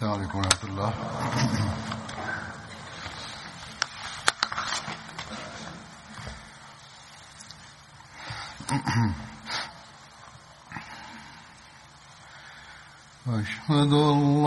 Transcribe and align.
السلام 0.00 0.14
عليكم 0.14 0.38
ورحمة 0.38 0.64
الله. 0.64 0.92
أشهد 13.28 13.92
أن 13.92 14.44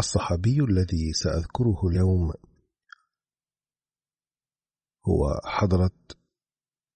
الصحابي 0.00 0.60
الذي 0.60 1.12
سأذكره 1.12 1.88
اليوم 1.88 2.32
هو 5.08 5.40
حضرة 5.44 5.90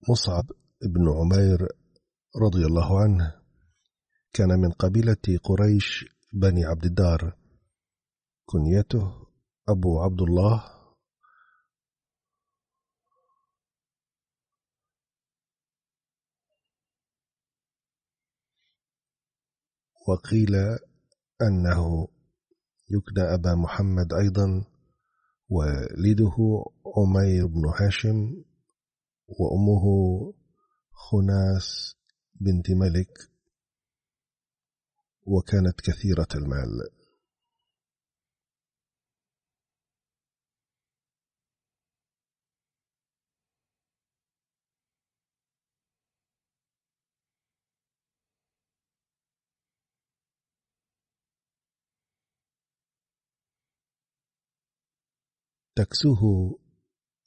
مصعب 0.08 0.44
بن 0.82 1.08
عمير 1.08 1.68
رضي 2.42 2.66
الله 2.66 3.00
عنه. 3.00 3.42
كان 4.32 4.48
من 4.48 4.70
قبيلة 4.70 5.38
قريش 5.44 6.04
بني 6.32 6.64
عبد 6.64 6.84
الدار. 6.84 7.36
كنيته 8.46 9.26
أبو 9.68 10.00
عبد 10.00 10.20
الله. 10.22 10.64
وقيل 20.08 20.54
أنه 21.42 22.08
يكنى 22.92 23.34
أبا 23.34 23.54
محمد 23.54 24.12
أيضا 24.12 24.64
والده 25.48 26.64
عمير 26.96 27.46
بن 27.46 27.62
هاشم 27.80 28.44
وأمه 29.28 29.84
خناس 30.92 31.96
بنت 32.40 32.70
ملك 32.70 33.18
وكانت 35.26 35.80
كثيرة 35.80 36.28
المال. 36.34 37.01
تكسوه 55.74 56.20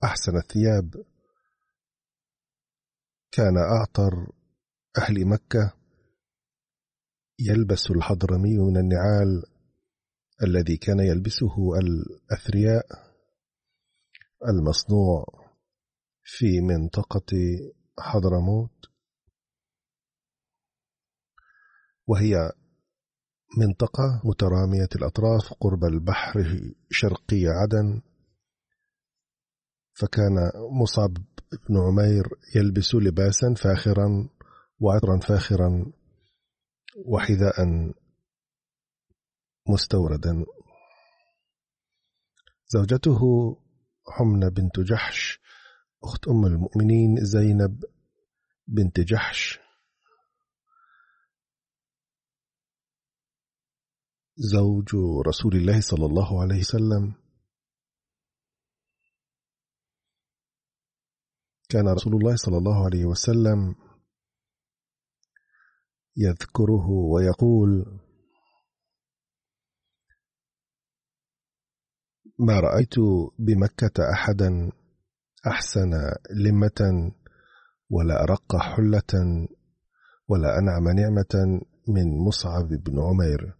أحسن 0.03 0.37
الثياب. 0.37 1.05
كان 3.31 3.57
أعطر 3.57 4.31
أهل 4.97 5.25
مكة 5.25 5.73
يلبس 7.39 7.91
الحضرمي 7.91 8.57
من 8.57 8.77
النعال 8.77 9.43
الذي 10.43 10.77
كان 10.77 10.99
يلبسه 10.99 11.55
الأثرياء 11.79 12.85
المصنوع 14.47 15.25
في 16.23 16.61
منطقة 16.61 17.31
حضرموت. 17.99 18.85
وهي 22.07 22.51
منطقة 23.57 24.21
مترامية 24.25 24.89
الأطراف 24.95 25.53
قرب 25.59 25.83
البحر 25.83 26.59
شرقي 26.89 27.45
عدن. 27.47 28.01
فكان 29.95 30.51
مصعب 30.81 31.17
بن 31.69 31.77
عمير 31.77 32.29
يلبس 32.55 32.95
لباسا 32.95 33.53
فاخرا 33.53 34.29
وعطرا 34.79 35.19
فاخرا 35.19 35.93
وحذاء 37.05 37.55
مستوردا. 39.69 40.45
زوجته 42.67 43.19
حمنة 44.07 44.49
بنت 44.49 44.79
جحش 44.79 45.39
أخت 46.03 46.27
أم 46.27 46.45
المؤمنين 46.45 47.25
زينب 47.25 47.83
بنت 48.67 48.99
جحش. 48.99 49.59
زوج 54.37 54.95
رسول 55.27 55.55
الله 55.55 55.81
صلى 55.81 56.05
الله 56.05 56.41
عليه 56.41 56.59
وسلم 56.59 57.24
كان 61.69 61.87
رسول 61.87 62.13
الله 62.13 62.35
صلى 62.35 62.57
الله 62.57 62.85
عليه 62.85 63.05
وسلم 63.05 63.75
يذكره 66.17 66.89
ويقول 66.89 67.99
ما 72.39 72.59
رأيت 72.59 72.95
بمكة 73.39 74.11
أحدا 74.13 74.71
أحسن 75.47 75.91
لمة 76.35 77.11
ولا 77.89 78.23
أرق 78.23 78.55
حلة 78.55 79.47
ولا 80.27 80.59
أنعم 80.59 80.87
نعمة 80.89 81.61
من 81.87 82.17
مصعب 82.27 82.67
بن 82.67 82.99
عمير. 82.99 83.55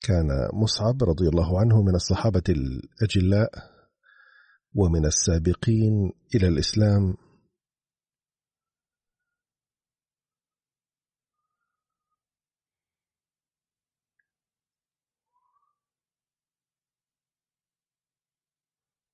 كان 0.00 0.28
مصعب 0.62 1.02
رضي 1.02 1.28
الله 1.28 1.60
عنه 1.60 1.82
من 1.82 1.94
الصحابة 1.94 2.42
الأجلاء 2.48 3.50
ومن 4.74 5.06
السابقين 5.06 6.12
إلى 6.34 6.48
الإسلام. 6.48 7.14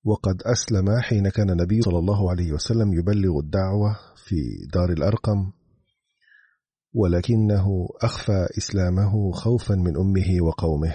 وقد 0.05 0.41
أسلم 0.45 0.99
حين 1.01 1.29
كان 1.29 1.49
النبي 1.49 1.81
صلى 1.81 1.99
الله 1.99 2.31
عليه 2.31 2.51
وسلم 2.51 2.93
يبلغ 2.93 3.39
الدعوة 3.39 3.99
في 4.15 4.35
دار 4.73 4.89
الأرقم 4.89 5.51
ولكنه 6.93 7.87
أخفى 8.01 8.47
إسلامه 8.57 9.31
خوفا 9.31 9.75
من 9.75 9.97
أمه 9.97 10.47
وقومه. 10.47 10.93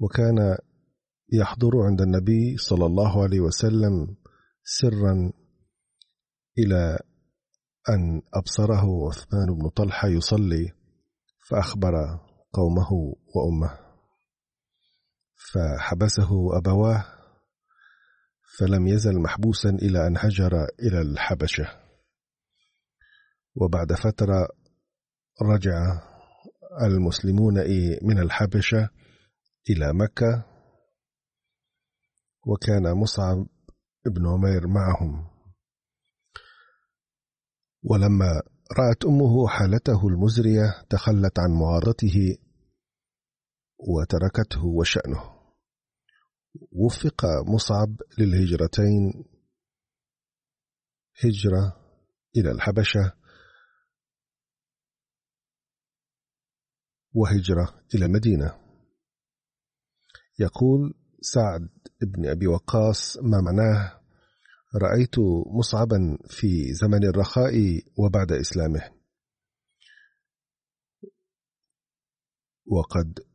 وكان 0.00 0.56
يحضر 1.32 1.70
عند 1.82 2.00
النبي 2.00 2.56
صلى 2.56 2.86
الله 2.86 3.22
عليه 3.22 3.40
وسلم 3.40 4.16
سرا 4.64 5.32
إلى 6.58 6.98
أن 7.88 8.22
أبصره 8.34 9.08
عثمان 9.08 9.58
بن 9.58 9.68
طلحة 9.68 10.08
يصلي 10.08 10.72
فأخبر 11.48 11.92
قومه 12.52 12.92
وأمه. 13.34 13.91
فحبسه 15.50 16.58
أبواه 16.58 17.04
فلم 18.58 18.86
يزل 18.86 19.18
محبوسا 19.18 19.68
إلى 19.70 20.06
أن 20.06 20.16
هجر 20.16 20.66
إلى 20.80 21.00
الحبشة. 21.00 21.68
وبعد 23.54 23.92
فترة 23.92 24.48
رجع 25.42 26.00
المسلمون 26.82 27.58
من 28.02 28.18
الحبشة 28.18 28.88
إلى 29.70 29.92
مكة 29.92 30.44
وكان 32.46 32.92
مصعب 32.92 33.46
بن 34.06 34.28
عمير 34.28 34.66
معهم. 34.66 35.28
ولما 37.82 38.42
رأت 38.78 39.04
أمه 39.04 39.48
حالته 39.48 40.08
المزرية 40.08 40.84
تخلت 40.90 41.38
عن 41.38 41.50
معارضته 41.50 42.36
وتركته 43.88 44.64
وشأنه. 44.64 45.42
وفق 46.72 47.26
مصعب 47.46 47.96
للهجرتين. 48.18 49.24
هجرة 51.24 51.76
إلى 52.36 52.50
الحبشة. 52.50 53.12
وهجرة 57.14 57.84
إلى 57.94 58.04
المدينة 58.06 58.58
يقول 60.38 60.94
سعد 61.20 61.68
بن 62.02 62.26
أبي 62.28 62.46
وقاص 62.46 63.16
ما 63.16 63.40
معناه 63.40 64.00
رأيت 64.82 65.18
مصعبا 65.58 66.18
في 66.28 66.72
زمن 66.72 67.04
الرخاء 67.04 67.54
وبعد 67.98 68.32
إسلامه. 68.32 69.02
وقد 72.66 73.31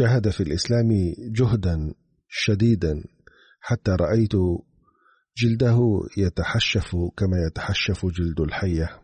جهد 0.00 0.28
في 0.28 0.42
الإسلام 0.42 0.88
جهدا 1.18 1.94
شديدا 2.28 3.04
حتى 3.60 3.90
رأيت 3.90 4.32
جلده 5.36 5.78
يتحشف 6.18 6.96
كما 7.16 7.36
يتحشف 7.46 8.06
جلد 8.06 8.40
الحية. 8.40 9.02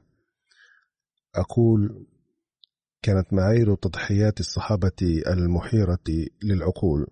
أقول 1.35 2.07
كانت 3.03 3.33
معايير 3.33 3.75
تضحيات 3.75 4.41
الصحابة 4.41 5.23
المحيرة 5.27 6.05
للعقول. 6.43 7.07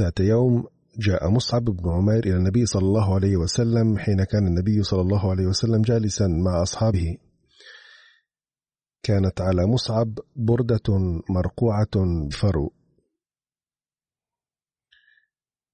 ذات 0.00 0.20
يوم 0.20 0.64
جاء 0.98 1.30
مصعب 1.30 1.64
بن 1.64 1.90
عمير 1.90 2.24
إلى 2.24 2.36
النبي 2.36 2.66
صلى 2.66 2.82
الله 2.82 3.14
عليه 3.14 3.36
وسلم 3.36 3.98
حين 3.98 4.24
كان 4.24 4.46
النبي 4.46 4.82
صلى 4.82 5.00
الله 5.00 5.30
عليه 5.30 5.46
وسلم 5.46 5.82
جالسا 5.82 6.26
مع 6.26 6.62
أصحابه. 6.62 7.16
كانت 9.04 9.40
على 9.40 9.66
مصعب 9.66 10.18
بردة 10.36 10.98
مرقوعة 11.30 12.26
بفرو. 12.30 12.72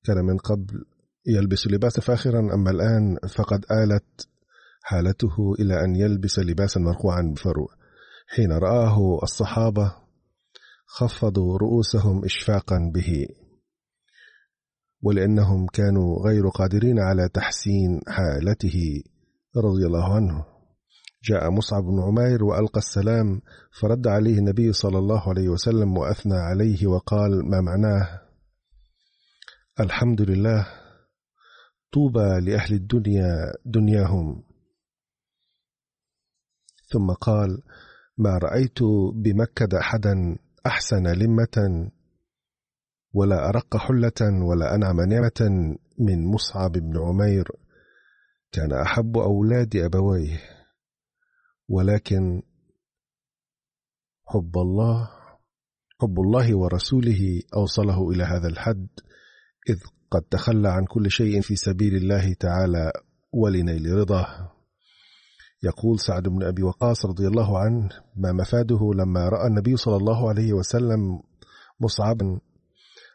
كان 0.04 0.24
من 0.24 0.38
قبل 0.38 0.84
يلبس 1.26 1.66
لباس 1.66 2.00
فاخرا 2.00 2.40
أما 2.54 2.70
الآن 2.70 3.18
فقد 3.34 3.64
آلت 3.72 4.28
حالته 4.82 5.54
إلى 5.60 5.84
أن 5.84 5.96
يلبس 5.96 6.38
لباسا 6.38 6.80
مرقوعا 6.80 7.32
بفرو. 7.34 7.68
حين 8.36 8.52
رآه 8.52 9.22
الصحابة 9.22 9.94
خفضوا 10.86 11.58
رؤوسهم 11.58 12.24
إشفاقا 12.24 12.90
به 12.94 13.26
ولأنهم 15.02 15.66
كانوا 15.66 16.28
غير 16.28 16.48
قادرين 16.48 16.98
على 16.98 17.28
تحسين 17.28 18.00
حالته 18.08 19.02
رضي 19.56 19.86
الله 19.86 20.14
عنه. 20.14 20.49
جاء 21.22 21.50
مصعب 21.50 21.82
بن 21.82 22.02
عمير 22.02 22.44
وألقى 22.44 22.78
السلام 22.78 23.40
فرد 23.80 24.06
عليه 24.06 24.38
النبي 24.38 24.72
صلى 24.72 24.98
الله 24.98 25.28
عليه 25.28 25.48
وسلم 25.48 25.96
وأثنى 25.96 26.34
عليه 26.34 26.86
وقال 26.86 27.50
ما 27.50 27.60
معناه؟ 27.60 28.20
الحمد 29.80 30.20
لله 30.20 30.66
طوبى 31.92 32.40
لأهل 32.40 32.74
الدنيا 32.74 33.52
دنياهم. 33.64 34.42
ثم 36.92 37.10
قال 37.10 37.62
ما 38.18 38.38
رأيت 38.38 38.82
بمكة 39.14 39.78
أحدا 39.80 40.38
أحسن 40.66 41.06
لمة 41.06 41.90
ولا 43.12 43.48
أرق 43.48 43.76
حلة 43.76 44.44
ولا 44.48 44.74
أنعم 44.74 45.00
نعمة 45.00 45.76
من 45.98 46.26
مصعب 46.26 46.72
بن 46.72 46.98
عمير 46.98 47.48
كان 48.52 48.72
أحب 48.72 49.16
أولاد 49.18 49.76
أبويه. 49.76 50.59
ولكن 51.70 52.42
حب 54.26 54.58
الله 54.58 55.10
حب 56.00 56.20
الله 56.20 56.56
ورسوله 56.56 57.42
أوصله 57.56 58.10
إلى 58.10 58.24
هذا 58.24 58.48
الحد 58.48 58.88
إذ 59.68 59.78
قد 60.10 60.22
تخلى 60.22 60.68
عن 60.68 60.84
كل 60.84 61.10
شيء 61.10 61.40
في 61.40 61.56
سبيل 61.56 61.96
الله 61.96 62.32
تعالى 62.40 62.92
ولنيل 63.32 63.92
رضاه. 63.94 64.52
يقول 65.62 66.00
سعد 66.00 66.22
بن 66.22 66.42
أبي 66.42 66.62
وقاص 66.62 67.06
رضي 67.06 67.26
الله 67.26 67.58
عنه 67.58 67.88
ما 68.16 68.32
مفاده 68.32 68.90
لما 68.94 69.28
رأى 69.28 69.46
النبي 69.46 69.76
صلى 69.76 69.96
الله 69.96 70.28
عليه 70.28 70.52
وسلم 70.52 71.20
مصعبا 71.80 72.40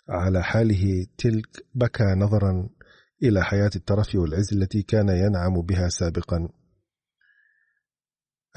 على 0.10 0.44
حاله 0.44 1.06
تلك 1.18 1.66
بكى 1.76 2.04
نظرا 2.18 2.70
إلى 3.24 3.44
حياة 3.44 3.72
الترف 3.76 4.16
والعز 4.16 4.54
التي 4.54 4.82
كان 4.82 5.10
ينعم 5.10 5.62
بها 5.62 5.88
سابقا. 5.90 6.50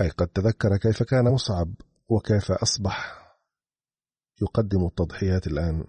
أي 0.00 0.08
قد 0.08 0.28
تذكر 0.28 0.76
كيف 0.76 1.02
كان 1.02 1.24
مصعب 1.24 1.74
وكيف 2.08 2.52
أصبح 2.52 3.18
يقدم 4.42 4.86
التضحيات 4.86 5.46
الآن. 5.46 5.84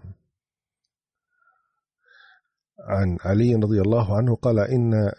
عن 2.80 3.16
علي 3.20 3.54
رضي 3.54 3.80
الله 3.80 4.16
عنه 4.16 4.34
قال 4.36 4.58
إن 4.58 5.12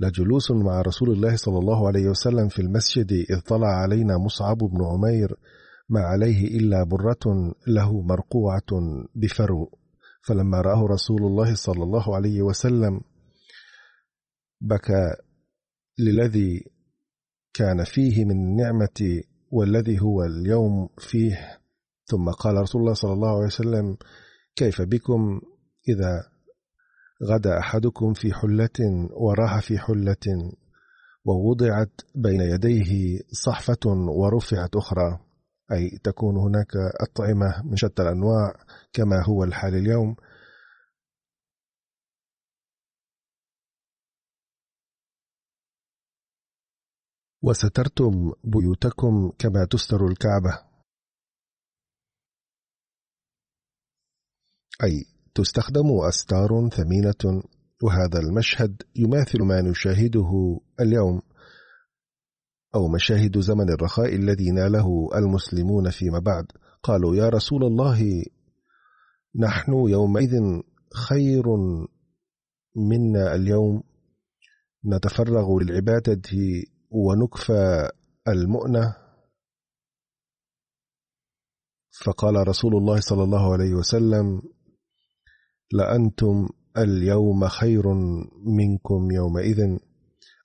لجلوس 0.00 0.50
مع 0.50 0.80
رسول 0.80 1.10
الله 1.10 1.36
صلى 1.36 1.58
الله 1.58 1.86
عليه 1.86 2.08
وسلم 2.08 2.48
في 2.48 2.62
المسجد 2.62 3.12
إذ 3.12 3.40
طلع 3.40 3.68
علينا 3.68 4.18
مصعب 4.18 4.58
بن 4.58 4.84
عمير 4.84 5.36
ما 5.88 6.00
عليه 6.00 6.58
إلا 6.58 6.84
برة 6.84 7.54
له 7.66 8.02
مرقوعة 8.02 8.70
بفرو. 9.14 9.78
فلما 10.22 10.60
رآه 10.60 10.86
رسول 10.86 11.22
الله 11.22 11.54
صلى 11.54 11.82
الله 11.82 12.16
عليه 12.16 12.42
وسلم 12.42 13.00
بكى 14.60 15.16
للذي 15.98 16.71
كان 17.54 17.84
فيه 17.84 18.24
من 18.24 18.30
النعمة 18.30 19.22
والذي 19.50 20.00
هو 20.00 20.24
اليوم 20.24 20.88
فيه. 20.98 21.58
ثم 22.04 22.30
قال 22.30 22.56
رسول 22.56 22.80
الله 22.80 22.94
صلى 22.94 23.12
الله 23.12 23.36
عليه 23.36 23.46
وسلم 23.46 23.96
كيف 24.56 24.82
بكم 24.82 25.40
إذا 25.88 26.32
غدا 27.24 27.58
أحدكم 27.58 28.12
في 28.12 28.34
حلة 28.34 29.08
وراح 29.10 29.60
في 29.60 29.78
حلة 29.78 30.52
ووضعت 31.24 32.00
بين 32.14 32.40
يديه 32.40 33.20
صحفة 33.44 33.90
ورفعت 34.08 34.76
أخرى؟ 34.76 35.18
أي 35.72 35.98
تكون 36.04 36.36
هناك 36.36 36.72
أطعمة 37.00 37.62
من 37.64 37.76
شتى 37.76 38.02
الأنواع 38.02 38.54
كما 38.92 39.24
هو 39.28 39.44
الحال 39.44 39.74
اليوم 39.74 40.16
وسترتم 47.44 48.32
بيوتكم 48.44 49.32
كما 49.38 49.64
تستر 49.70 50.06
الكعبة. 50.06 50.58
أي 54.84 55.04
تستخدم 55.34 56.00
أستار 56.08 56.68
ثمينة 56.68 57.42
وهذا 57.82 58.18
المشهد 58.18 58.82
يماثل 58.96 59.42
ما 59.42 59.60
نشاهده 59.60 60.60
اليوم 60.80 61.22
أو 62.74 62.88
مشاهد 62.88 63.38
زمن 63.38 63.70
الرخاء 63.70 64.14
الذي 64.14 64.50
ناله 64.50 65.08
المسلمون 65.14 65.90
فيما 65.90 66.18
بعد. 66.18 66.46
قالوا 66.82 67.16
يا 67.16 67.28
رسول 67.28 67.64
الله 67.64 68.24
نحن 69.36 69.72
يومئذ 69.72 70.62
خير 71.08 71.44
منا 72.76 73.34
اليوم. 73.34 73.82
نتفرغ 74.86 75.58
للعبادة 75.58 76.22
ونكفى 76.92 77.88
المؤنة. 78.28 78.96
فقال 82.04 82.48
رسول 82.48 82.76
الله 82.76 83.00
صلى 83.00 83.22
الله 83.22 83.52
عليه 83.52 83.74
وسلم 83.74 84.42
لأنتم 85.72 86.48
اليوم 86.78 87.48
خير 87.48 87.82
منكم 88.46 89.10
يومئذ 89.10 89.78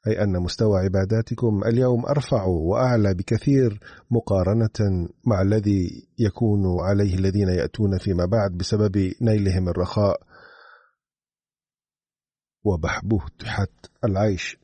أي 0.07 0.23
أن 0.23 0.39
مستوى 0.43 0.79
عباداتكم 0.79 1.63
اليوم 1.63 2.05
أرفع 2.05 2.43
وأعلى 2.43 3.13
بكثير 3.13 3.79
مقارنة 4.11 5.07
مع 5.25 5.41
الذي 5.41 6.07
يكون 6.19 6.79
عليه 6.81 7.15
الذين 7.15 7.49
يأتون 7.49 7.97
فيما 7.97 8.25
بعد 8.25 8.51
بسبب 8.57 9.11
نيلهم 9.21 9.69
الرخاء 9.69 10.21
وبحبوحة 12.63 13.67
العيش. 14.03 14.57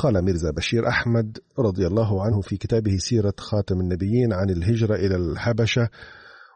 قال 0.00 0.24
ميرزا 0.24 0.50
بشير 0.50 0.88
أحمد 0.88 1.38
رضي 1.58 1.86
الله 1.86 2.22
عنه 2.22 2.40
في 2.40 2.56
كتابه 2.56 2.96
سيرة 2.96 3.34
خاتم 3.38 3.80
النبيين 3.80 4.32
عن 4.32 4.50
الهجرة 4.50 4.94
إلى 4.94 5.16
الحبشة 5.16 5.88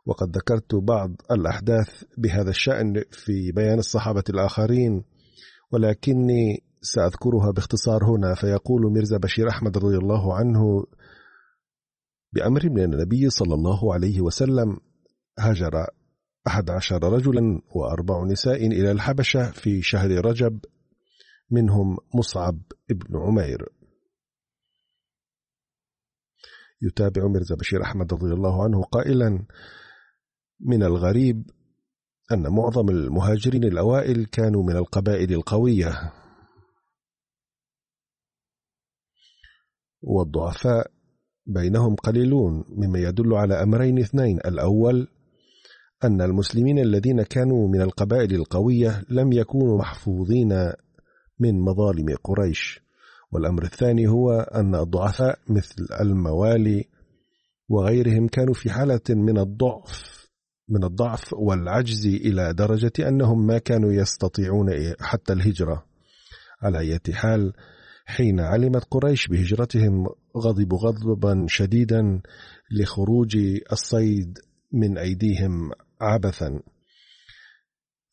وقد 0.07 0.37
ذكرت 0.37 0.75
بعض 0.75 1.11
الأحداث 1.31 2.05
بهذا 2.19 2.51
الشأن 2.51 3.03
في 3.11 3.53
بيان 3.53 3.79
الصحابة 3.79 4.25
الآخرين 4.31 5.05
ولكني 5.73 6.63
سأذكرها 6.81 7.51
باختصار 7.51 8.05
هنا. 8.05 8.35
فيقول 8.35 8.93
ميرزا 8.93 9.17
بشير 9.17 9.49
أحمد 9.49 9.79
رضي 9.79 9.97
الله 9.97 10.35
عنه 10.35 10.87
بأمر 12.33 12.71
من 12.71 12.85
النبي 12.85 13.31
صلى 13.31 13.55
الله 13.55 13.95
عليه 13.95 14.21
وسلم 14.21 14.77
هاجر 15.39 15.87
أحد 16.47 16.71
عشر 16.71 17.13
رجلا 17.13 17.61
وأربع 17.75 18.25
نساء 18.25 18.67
إلى 18.67 18.91
الحبشة 18.91 19.51
في 19.51 19.83
شهر 19.83 20.25
رجب 20.27 20.59
منهم 21.51 21.97
مصعب 22.15 22.59
ابن 22.91 23.17
عمير. 23.17 23.69
يتابع 26.83 27.27
مرزا 27.27 27.55
بشير 27.55 27.83
أحمد 27.83 28.15
رضي 28.15 28.33
الله 28.33 28.65
عنه 28.65 28.83
قائلا 28.83 29.47
من 30.61 30.83
الغريب 30.83 31.51
أن 32.33 32.53
معظم 32.53 32.89
المهاجرين 32.89 33.65
الأوائل 33.65 34.27
كانوا 34.27 34.63
من 34.63 34.77
القبائل 34.77 35.33
القوية 35.33 36.13
والضعفاء 40.03 40.91
بينهم 41.47 41.95
قليلون 41.95 42.65
مما 42.69 42.99
يدل 42.99 43.35
على 43.35 43.63
أمرين 43.63 43.99
اثنين. 43.99 44.39
الأول 44.39 45.09
أن 46.05 46.21
المسلمين 46.21 46.79
الذين 46.79 47.23
كانوا 47.23 47.69
من 47.69 47.81
القبائل 47.81 48.35
القوية 48.35 49.05
لم 49.11 49.33
يكونوا 49.33 49.79
محفوظين 49.79 50.73
من 51.41 51.61
مظالم 51.61 52.17
قريش. 52.25 52.81
والأمر 53.33 53.63
الثاني 53.63 54.09
هو 54.09 54.33
أن 54.33 54.75
الضعفاء 54.75 55.39
مثل 55.49 55.87
الموالي 56.01 56.85
وغيرهم 57.69 58.29
كانوا 58.29 58.55
في 58.55 58.71
حالة 58.71 59.01
من 59.09 59.39
الضعف 59.39 60.25
من 60.69 60.85
الضعف 60.85 61.33
والعجز 61.33 62.07
إلى 62.07 62.53
درجة 62.53 62.93
أنهم 62.99 63.47
ما 63.47 63.59
كانوا 63.59 63.93
يستطيعون 63.93 64.71
حتى 65.01 65.33
الهجرة. 65.33 65.85
على 66.63 66.79
أي 66.79 66.99
حال 67.13 67.53
حين 68.07 68.41
علمت 68.41 68.85
قريش 68.91 69.29
بهجرتهم 69.29 70.07
غضبوا 70.37 70.79
غضبا 70.79 71.47
شديدا 71.49 72.23
لخروج 72.71 73.37
الصيد 73.73 74.39
من 74.73 74.99
أيديهم 74.99 75.71
عبثا. 76.01 76.61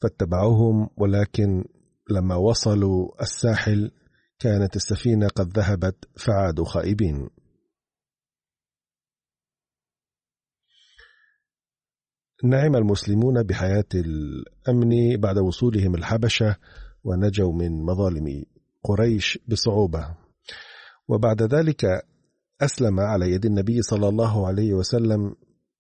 فاتبعوهم 0.02 0.90
ولكن 0.98 1.64
لما 2.12 2.36
وصلوا 2.36 3.22
الساحل 3.22 3.92
كانت 4.40 4.76
السفينة 4.76 5.28
قد 5.28 5.58
ذهبت 5.58 6.10
فعادوا 6.18 6.66
خائبين. 6.66 7.30
نعم 12.44 12.76
المسلمون 12.76 13.44
بحياة 13.44 13.86
الأمن 13.96 15.18
بعد 15.18 15.38
وصولهم 15.38 15.96
الحبشة 15.96 16.56
ونجوا 17.04 17.54
من 17.54 17.86
مظالم 17.86 18.46
قريش 18.84 19.40
بصعوبة. 19.48 20.16
وبعد 21.08 21.42
ذلك 21.42 21.86
أسلم 22.62 23.00
على 23.00 23.32
يد 23.32 23.46
النبي 23.46 23.82
صلى 23.82 24.08
الله 24.10 24.48
عليه 24.48 24.74
وسلم 24.74 25.36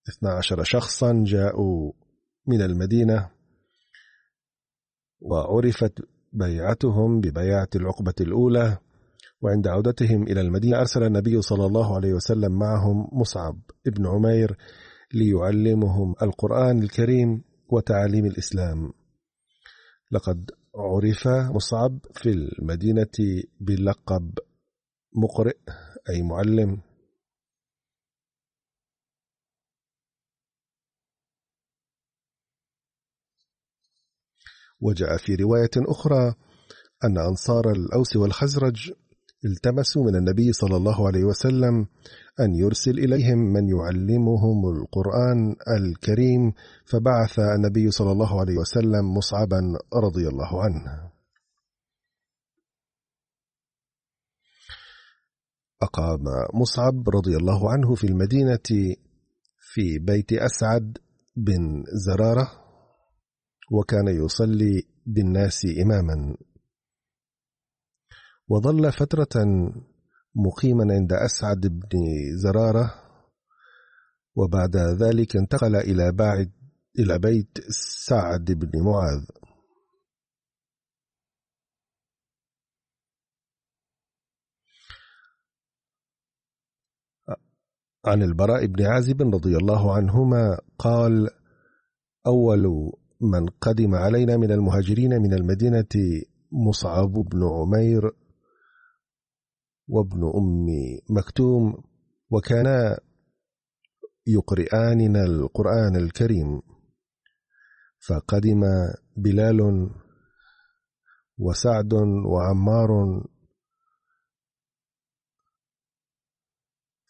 12 0.10 0.64
شخصا 0.64 1.24
جاءوا 1.26 1.92
من 2.48 2.62
المدينة 2.62 3.30
وعرفت 5.22 6.00
بيعتهم 6.34 7.22
ببيعة 7.22 7.68
العقبة 7.76 8.14
الأولى 8.22 8.78
وعند 9.42 9.68
عودتهم 9.68 10.24
إلى 10.24 10.42
المدينة 10.42 10.80
أرسل 10.80 11.04
النبي 11.04 11.42
صلى 11.42 11.66
الله 11.66 11.96
عليه 11.96 12.14
وسلم 12.14 12.60
معهم 12.60 13.08
مصعب 13.12 13.60
ابن 13.88 14.08
عمير 14.08 14.58
ليعلمهم 15.14 16.16
القرآن 16.22 16.84
الكريم 16.84 17.44
وتعاليم 17.70 18.26
الإسلام. 18.26 18.94
لقد 20.12 20.52
عرف 20.76 21.28
مصعب 21.28 22.00
في 22.14 22.30
المدينة 22.30 23.44
بلقب 23.60 24.32
مقرئ 25.16 25.58
أي 26.10 26.22
معلم. 26.22 26.82
وجاء 34.82 35.18
في 35.18 35.36
رواية 35.36 35.72
أخرى 35.78 36.34
أن 37.04 37.18
أنصار 37.18 37.72
الأوس 37.72 38.16
والخزرج 38.16 38.92
التمسوا 39.46 40.04
من 40.04 40.16
النبي 40.16 40.54
صلى 40.54 40.78
الله 40.78 41.08
عليه 41.08 41.24
وسلم 41.24 41.88
أن 42.40 42.56
يرسل 42.56 43.00
إليهم 43.00 43.38
من 43.38 43.70
يعلمهم 43.70 44.66
القرآن 44.76 45.56
الكريم 45.78 46.54
فبعث 46.86 47.40
النبي 47.40 47.92
صلى 47.92 48.12
الله 48.12 48.40
عليه 48.40 48.58
وسلم 48.58 49.14
مصعبا 49.18 49.62
رضي 49.94 50.28
الله 50.28 50.64
عنه. 50.64 51.12
أقام 55.82 56.24
مصعب 56.54 57.10
رضي 57.10 57.38
الله 57.38 57.72
عنه 57.72 57.96
في 57.96 58.08
المدينة 58.08 58.96
في 59.60 60.00
بيت 60.00 60.34
أسعد 60.34 60.98
بن 61.36 61.84
زرارة 62.08 62.61
وكان 63.72 64.08
يصلي 64.08 64.84
بالناس 65.06 65.66
إماما. 65.84 66.38
وظل 68.48 68.92
فترة 68.92 69.46
مقيما 70.36 70.94
عند 70.94 71.14
أسعد 71.14 71.60
بن 71.68 72.06
زرارة 72.36 72.94
وبعد 74.36 74.78
ذلك 74.78 75.36
انتقل 75.36 75.76
إلى 75.76 76.12
بعد 76.12 76.52
إلى 77.00 77.20
بيت 77.20 77.58
سعد 78.08 78.52
بن 78.52 78.84
معاذ. 78.84 79.26
عن 88.06 88.24
البراء 88.24 88.66
بن 88.66 88.86
عازب 88.86 89.22
رضي 89.22 89.58
الله 89.58 89.96
عنهما 89.96 90.60
قال 90.80 91.30
أول 92.28 92.92
من 93.22 93.46
قدم 93.46 93.96
علينا 93.96 94.38
من 94.38 94.52
المهاجرين 94.52 95.22
من 95.22 95.34
المدينة 95.34 96.22
مصعب 96.52 97.12
بن 97.12 97.44
عمير 97.44 98.12
وابن 99.88 100.24
أم 100.24 100.66
مكتوم 101.10 101.84
وكانا 102.32 103.00
يقرئاننا 104.28 105.24
القرآن 105.24 105.96
الكريم. 105.96 106.62
فقدم 108.08 108.62
بلال 109.18 109.90
وسعد 111.38 111.94
وعمار. 112.34 112.90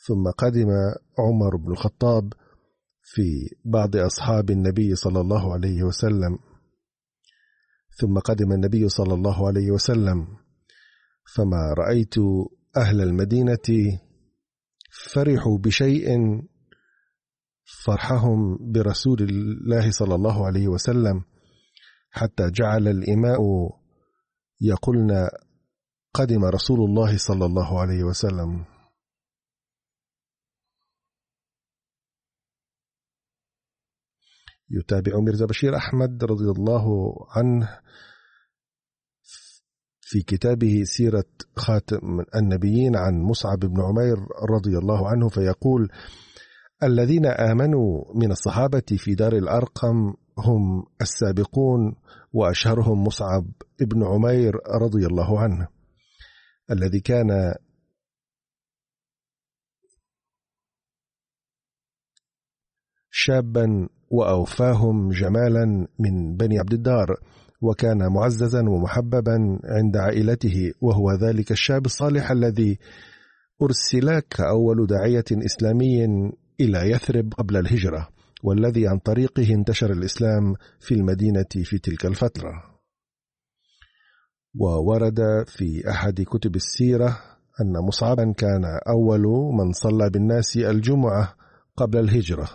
ثم 0.07 0.31
قدم 0.37 0.69
عمر 1.19 1.55
بن 1.55 1.71
الخطاب. 1.71 2.33
في 3.13 3.55
بعض 3.65 3.95
أصحاب 3.95 4.49
النبي 4.49 4.95
صلى 4.95 5.21
الله 5.21 5.53
عليه 5.53 5.83
وسلم. 5.83 6.39
ثم 7.99 8.19
قدم 8.19 8.51
النبي 8.51 8.89
صلى 8.89 9.13
الله 9.13 9.47
عليه 9.47 9.71
وسلم. 9.71 10.27
فما 11.35 11.73
رأيت 11.77 12.15
أهل 12.77 13.01
المدينة 13.01 13.67
فرحوا 15.13 15.57
بشيء 15.57 16.07
فرحهم 17.85 18.71
برسول 18.71 19.21
الله 19.21 19.91
صلى 19.91 20.15
الله 20.15 20.45
عليه 20.45 20.67
وسلم 20.67 21.23
حتى 22.11 22.51
جعل 22.51 22.87
الإماء 22.87 23.39
يقولن 24.61 25.29
قدم 26.13 26.45
رسول 26.45 26.79
الله 26.89 27.17
صلى 27.17 27.45
الله 27.45 27.81
عليه 27.81 28.03
وسلم. 28.03 28.65
يتابع 34.73 35.19
ميرزا 35.19 35.45
بشير 35.45 35.75
أحمد 35.75 36.23
رضي 36.23 36.49
الله 36.49 37.15
عنه 37.29 37.79
في 40.01 40.21
كتابه 40.21 40.83
سيرة 40.83 41.25
خاتم 41.55 42.19
النبيين 42.35 42.95
عن 42.95 43.21
مصعب 43.21 43.59
بن 43.59 43.81
عمير 43.81 44.17
رضي 44.49 44.77
الله 44.77 45.09
عنه 45.09 45.29
فيقول 45.29 45.89
الذين 46.83 47.25
آمنوا 47.25 48.03
من 48.15 48.31
الصحابة 48.31 48.83
في 48.97 49.15
دار 49.15 49.33
الأرقم 49.33 50.13
هم 50.37 50.85
السابقون 51.01 51.95
وأشهرهم 52.33 53.03
مصعب 53.03 53.45
بن 53.81 54.03
عمير 54.03 54.53
رضي 54.81 55.05
الله 55.05 55.39
عنه 55.39 55.67
الذي 56.71 56.99
كان 56.99 57.53
شابا 63.11 63.89
وأوفاهم 64.11 65.09
جمالا 65.09 65.87
من 65.99 66.37
بني 66.37 66.59
عبد 66.59 66.73
الدار 66.73 67.07
وكان 67.61 68.13
معززا 68.13 68.61
ومحببا 68.69 69.59
عند 69.63 69.97
عائلته 69.97 70.71
وهو 70.81 71.11
ذلك 71.11 71.51
الشاب 71.51 71.85
الصالح 71.85 72.31
الذي 72.31 72.79
أرسل 73.61 74.19
كأول 74.19 74.87
داعية 74.87 75.25
إسلامي 75.31 76.05
إلى 76.59 76.91
يثرب 76.91 77.33
قبل 77.33 77.57
الهجرة 77.57 78.07
والذي 78.43 78.87
عن 78.87 78.97
طريقه 78.97 79.53
انتشر 79.53 79.91
الإسلام 79.91 80.55
في 80.79 80.93
المدينة 80.93 81.45
في 81.63 81.79
تلك 81.79 82.05
الفترة. 82.05 82.51
وورد 84.59 85.19
في 85.47 85.89
أحد 85.89 86.21
كتب 86.21 86.55
السيرة 86.55 87.19
أن 87.61 87.73
مصعبا 87.87 88.33
كان 88.37 88.63
أول 88.89 89.21
من 89.57 89.71
صلى 89.71 90.09
بالناس 90.09 90.57
الجمعة 90.57 91.35
قبل 91.77 91.99
الهجرة. 91.99 92.49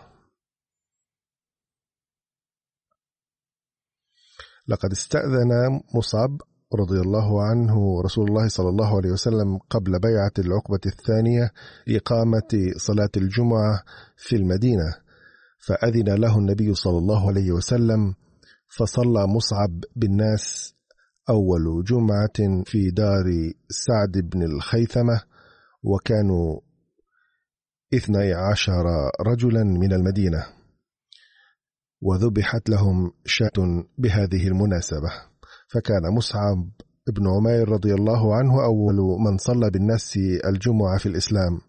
لقد 4.69 4.93
استأذن 4.93 5.81
مصعب 5.95 6.41
رضي 6.75 7.01
الله 7.01 7.43
عنه 7.43 8.03
رسول 8.05 8.29
الله 8.29 8.49
صلى 8.49 8.69
الله 8.69 8.97
عليه 8.97 9.11
وسلم 9.11 9.59
قبل 9.71 9.99
بيعة 9.99 10.33
العقبة 10.39 10.81
الثانية 10.87 11.51
لإقامة 11.87 12.73
صلاة 12.77 13.11
الجمعة 13.17 13.83
في 14.17 14.37
المدينة 14.37 14.95
فأذن 15.67 16.15
له 16.15 16.39
النبي 16.39 16.75
صلى 16.75 16.99
الله 16.99 17.29
عليه 17.29 17.53
وسلم 17.53 18.15
فصلى 18.79 19.27
مصعب 19.27 19.85
بالناس 19.97 20.75
أول 21.31 21.85
جمعة 21.85 22.65
في 22.65 22.91
دار 22.91 23.25
سعد 23.69 24.13
بن 24.13 24.43
الخيثمة 24.43 25.21
وكانوا 25.83 26.61
اثني 27.95 28.33
عشر 28.33 28.85
رجلا 29.27 29.65
من 29.65 29.93
المدينة. 29.93 30.56
وذبحت 32.03 32.69
لهم 32.69 33.13
شاة 33.25 33.85
بهذه 33.99 34.49
المناسبة. 34.49 35.11
فكان 35.69 36.15
مصعب 36.17 36.71
بن 37.09 37.29
عمير 37.29 37.69
رضي 37.69 37.95
الله 37.95 38.37
عنه 38.37 38.65
أول 38.65 38.97
من 39.21 39.37
صلى 39.39 39.71
بالناس 39.71 40.19
الجمعة 40.45 40.99
في 40.99 41.07
الإسلام. 41.07 41.61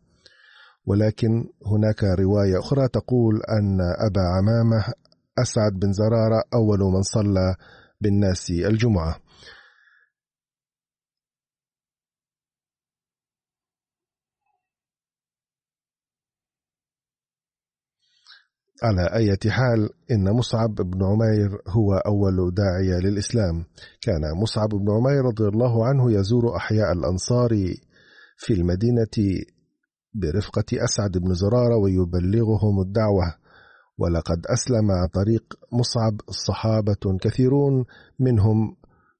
ولكن 0.85 1.45
هناك 1.65 2.03
رواية 2.03 2.59
أخرى 2.59 2.87
تقول 2.87 3.35
أن 3.35 3.81
أبا 3.81 4.21
عمامة 4.21 4.93
أسعد 5.39 5.73
بن 5.73 5.93
زرارة 5.93 6.43
أول 6.53 6.79
من 6.79 7.01
صلى 7.01 7.55
بالناس 8.01 8.49
الجمعة. 8.49 9.15
على 18.83 19.09
أي 19.13 19.51
حال 19.51 19.89
إن 20.11 20.35
مصعب 20.35 20.75
بن 20.75 21.03
عمير 21.03 21.61
هو 21.67 21.93
أول 21.93 22.53
داعية 22.53 22.99
للإسلام. 22.99 23.65
كان 24.01 24.21
مصعب 24.41 24.69
بن 24.69 24.91
عمير 24.91 25.25
رضي 25.25 25.47
الله 25.47 25.87
عنه 25.87 26.11
يزور 26.11 26.55
أحياء 26.55 26.91
الأنصار 26.91 27.49
في 28.37 28.53
المدينة 28.53 29.43
برفقة 30.13 30.65
أسعد 30.73 31.17
بن 31.17 31.33
زرارة 31.33 31.77
ويبلغهم 31.77 32.81
الدعوة. 32.81 33.35
ولقد 33.97 34.45
أسلم 34.47 34.91
عن 34.91 35.07
طريق 35.07 35.43
مصعب 35.71 36.21
صحابة 36.47 37.17
كثيرون 37.21 37.85
منهم 38.19 38.75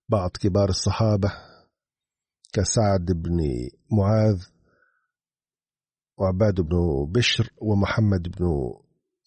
بعض 0.10 0.32
كبار 0.42 0.70
الصحابة 0.70 1.34
كسعد 2.54 3.06
بن 3.06 3.40
معاذ 3.92 4.44
وعباد 6.18 6.62
بن 6.62 7.06
بشر 7.12 7.50
ومحمد 7.58 8.22
بن 8.22 8.46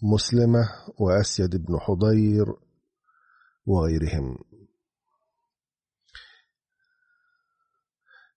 مسلمة 0.02 0.69
وأسيد 0.99 1.57
بن 1.57 1.78
حضير 1.80 2.47
وغيرهم. 3.66 4.38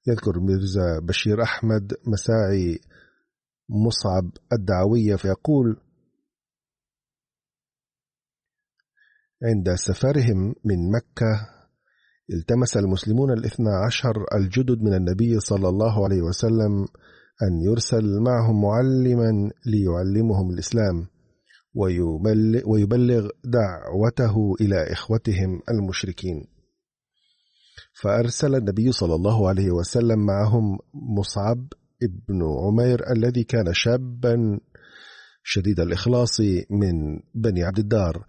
يذكر 0.07 0.39
ميرزا 0.39 0.99
بشير 0.99 1.43
أحمد 1.43 1.93
مساعي 2.07 2.79
مصعب 3.69 4.31
الدعوية 4.53 5.15
فيقول 5.15 5.81
عند 9.43 9.75
سفرهم 9.75 10.55
من 10.65 10.91
مكة 10.91 11.49
التمس 12.33 12.77
المسلمون 12.77 13.31
الاثنى 13.31 13.69
عشر 13.85 14.25
الجدد 14.35 14.81
من 14.81 14.93
النبي 14.93 15.39
صلى 15.39 15.69
الله 15.69 16.03
عليه 16.05 16.21
وسلم 16.21 16.87
أن 17.43 17.61
يرسل 17.61 18.19
معهم 18.19 18.61
معلما 18.61 19.51
ليعلمهم 19.65 20.51
الإسلام. 20.51 21.12
ويبلغ 22.65 23.29
دعوته 23.45 24.55
إلى 24.61 24.91
إخوتهم 24.91 25.61
المشركين. 25.69 26.47
فأرسل 28.01 28.55
النبي 28.55 28.91
صلى 28.91 29.15
الله 29.15 29.49
عليه 29.49 29.71
وسلم 29.71 30.25
معهم 30.25 30.79
مصعب 31.17 31.67
ابن 32.03 32.41
عمير 32.65 33.11
الذي 33.11 33.43
كان 33.43 33.73
شابا 33.73 34.59
شديد 35.43 35.79
الإخلاص 35.79 36.39
من 36.69 37.19
بني 37.35 37.63
عبد 37.63 37.79
الدار. 37.79 38.25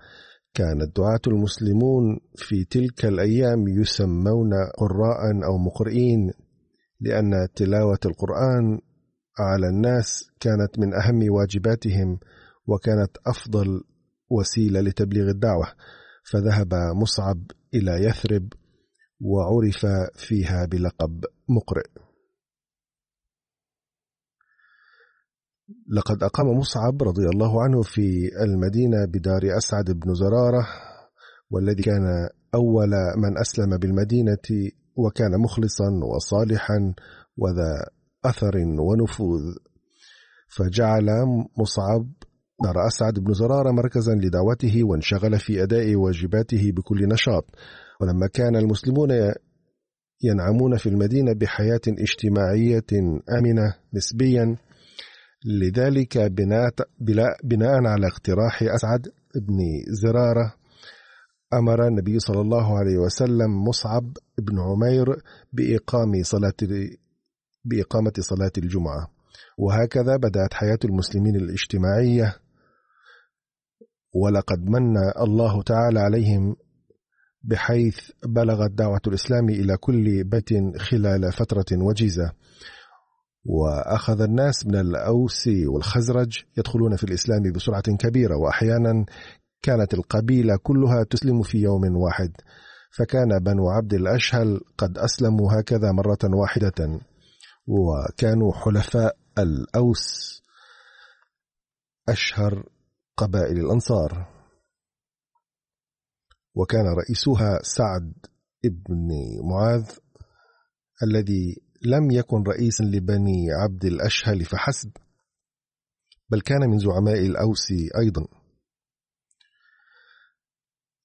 كان 0.55 0.83
الدعاة 0.83 1.21
المسلمون 1.27 2.21
في 2.37 2.65
تلك 2.65 3.05
الأيام 3.05 3.69
يسمون 3.69 4.51
قراء 4.79 5.45
أو 5.45 5.59
مقرئين 5.59 6.33
لأن 7.01 7.49
تلاوة 7.57 7.99
القرآن 8.07 8.79
على 9.39 9.69
الناس 9.69 10.31
كانت 10.41 10.79
من 10.79 10.95
أهم 10.95 11.33
واجباتهم. 11.33 12.19
وكانت 12.67 13.17
أفضل 13.27 13.85
وسيلة 14.31 14.81
لتبليغ 14.81 15.29
الدعوة 15.29 15.67
فذهب 16.33 16.75
مصعب 16.75 17.51
إلى 17.75 18.05
يثرب 18.05 18.53
وعرف 19.21 19.87
فيها 20.15 20.65
بلقب 20.65 21.25
مقرئ. 21.49 21.91
لقد 25.89 26.23
أقام 26.23 26.47
مصعب 26.47 27.03
رضي 27.03 27.27
الله 27.35 27.63
عنه 27.63 27.83
في 27.83 28.31
المدينة 28.45 29.05
بدار 29.05 29.43
أسعد 29.57 29.91
بن 29.91 30.15
زرارة 30.15 30.67
والذي 31.51 31.83
كان 31.83 32.29
أول 32.55 32.91
من 33.17 33.39
أسلم 33.39 33.77
بالمدينة 33.77 34.73
وكان 34.97 35.41
مخلصا 35.41 35.91
وصالحا 36.15 36.95
وذا 37.37 37.91
أثر 38.25 38.57
ونفوذ. 38.79 39.55
فجعل 40.49 41.07
مصعب 41.59 42.13
دار 42.63 42.87
أسعد 42.87 43.19
بن 43.19 43.33
زرارة 43.33 43.71
مركزا 43.71 44.15
لدعوته 44.15 44.85
وانشغل 44.85 45.39
في 45.39 45.63
أداء 45.63 45.95
واجباته 45.97 46.73
بكل 46.73 47.09
نشاط. 47.09 47.45
ولما 48.01 48.27
كان 48.35 48.57
المسلمون 48.57 49.11
ينعمون 50.23 50.77
في 50.77 50.89
المدينة 50.89 51.33
بحياة 51.33 51.81
اجتماعية 51.89 52.87
آمنة 53.39 53.75
نسبيا 53.95 54.57
لذلك 55.47 56.19
بناء, 57.45 57.87
على 57.87 58.07
اقتراح 58.07 58.63
أسعد 58.63 59.09
بن 59.35 59.59
زرارة 59.89 60.55
أمر 61.55 61.87
النبي 61.87 62.19
صلى 62.19 62.41
الله 62.41 62.79
عليه 62.79 62.99
وسلم 62.99 63.65
مصعب 63.69 64.13
بن 64.39 64.61
عمير 64.61 65.07
بإقام 65.53 66.23
صلاة 66.23 66.53
بإقامة 67.65 68.13
صلاة 68.19 68.53
الجمعة. 68.59 69.11
وهكذا 69.59 70.17
بدأت 70.17 70.55
حياة 70.55 70.79
المسلمين 70.85 71.37
الاجتماعية 71.37 72.37
ولقد 74.15 74.71
من 74.71 74.97
الله 75.21 75.63
تعالى 75.63 76.01
عليهم 76.01 76.57
بحيث 77.43 78.11
بلغت 78.27 78.71
دعوة 78.71 79.01
الإسلام 79.07 79.49
إلى 79.49 79.77
كل 79.77 80.25
بيت 80.25 80.49
خلال 80.79 81.33
فترة 81.33 81.65
وجيزة. 81.73 82.33
وأخذ 83.45 84.21
الناس 84.21 84.67
من 84.67 84.77
الأوس 84.77 85.49
والخزرج 85.67 86.45
يدخلون 86.59 86.97
في 86.97 87.05
الإسلام 87.05 87.53
بسرعة 87.55 87.97
كبيرة 87.99 88.37
وأحيانا 88.37 89.05
كانت 89.63 89.95
القبيلة 89.95 90.57
كلها 90.63 91.05
تسلم 91.11 91.43
في 91.43 91.59
يوم 91.59 91.97
واحد. 91.97 92.33
فكان 92.91 93.39
بنو 93.39 93.69
عبد 93.71 93.95
الأشهل 93.95 94.61
قد 94.79 94.99
أسلموا 94.99 95.61
هكذا 95.61 95.93
مرة 95.93 96.19
واحدة. 96.41 97.01
وكانوا 97.67 98.53
حلفاء 98.53 99.17
الأوس. 99.39 100.43
أشهر 102.09 102.74
قبائل 103.17 103.59
الأنصار. 103.59 104.35
وكان 106.55 106.87
رئيسها 106.87 107.59
سعد 107.63 108.15
ابن 108.65 109.09
معاذ 109.51 109.91
الذي 111.03 111.63
لم 111.83 112.11
يكن 112.11 112.43
رئيسا 112.43 112.85
لبني 112.85 113.53
عبد 113.63 113.85
الأشهل 113.85 114.45
فحسب 114.45 114.91
بل 116.29 116.41
كان 116.41 116.71
من 116.71 116.79
زعماء 116.79 117.19
الأوس 117.19 117.73
أيضا. 117.99 118.27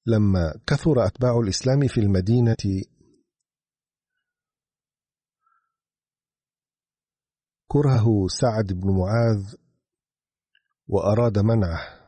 لما 0.06 0.54
كثر 0.67 1.06
أتباع 1.06 1.39
الإسلام 1.39 1.88
في 1.88 2.00
المدينة 2.00 2.84
كرهه 7.67 8.28
سعد 8.28 8.74
بن 8.74 8.98
معاذ 8.98 9.56
وأراد 10.88 11.39
منعه. 11.39 11.99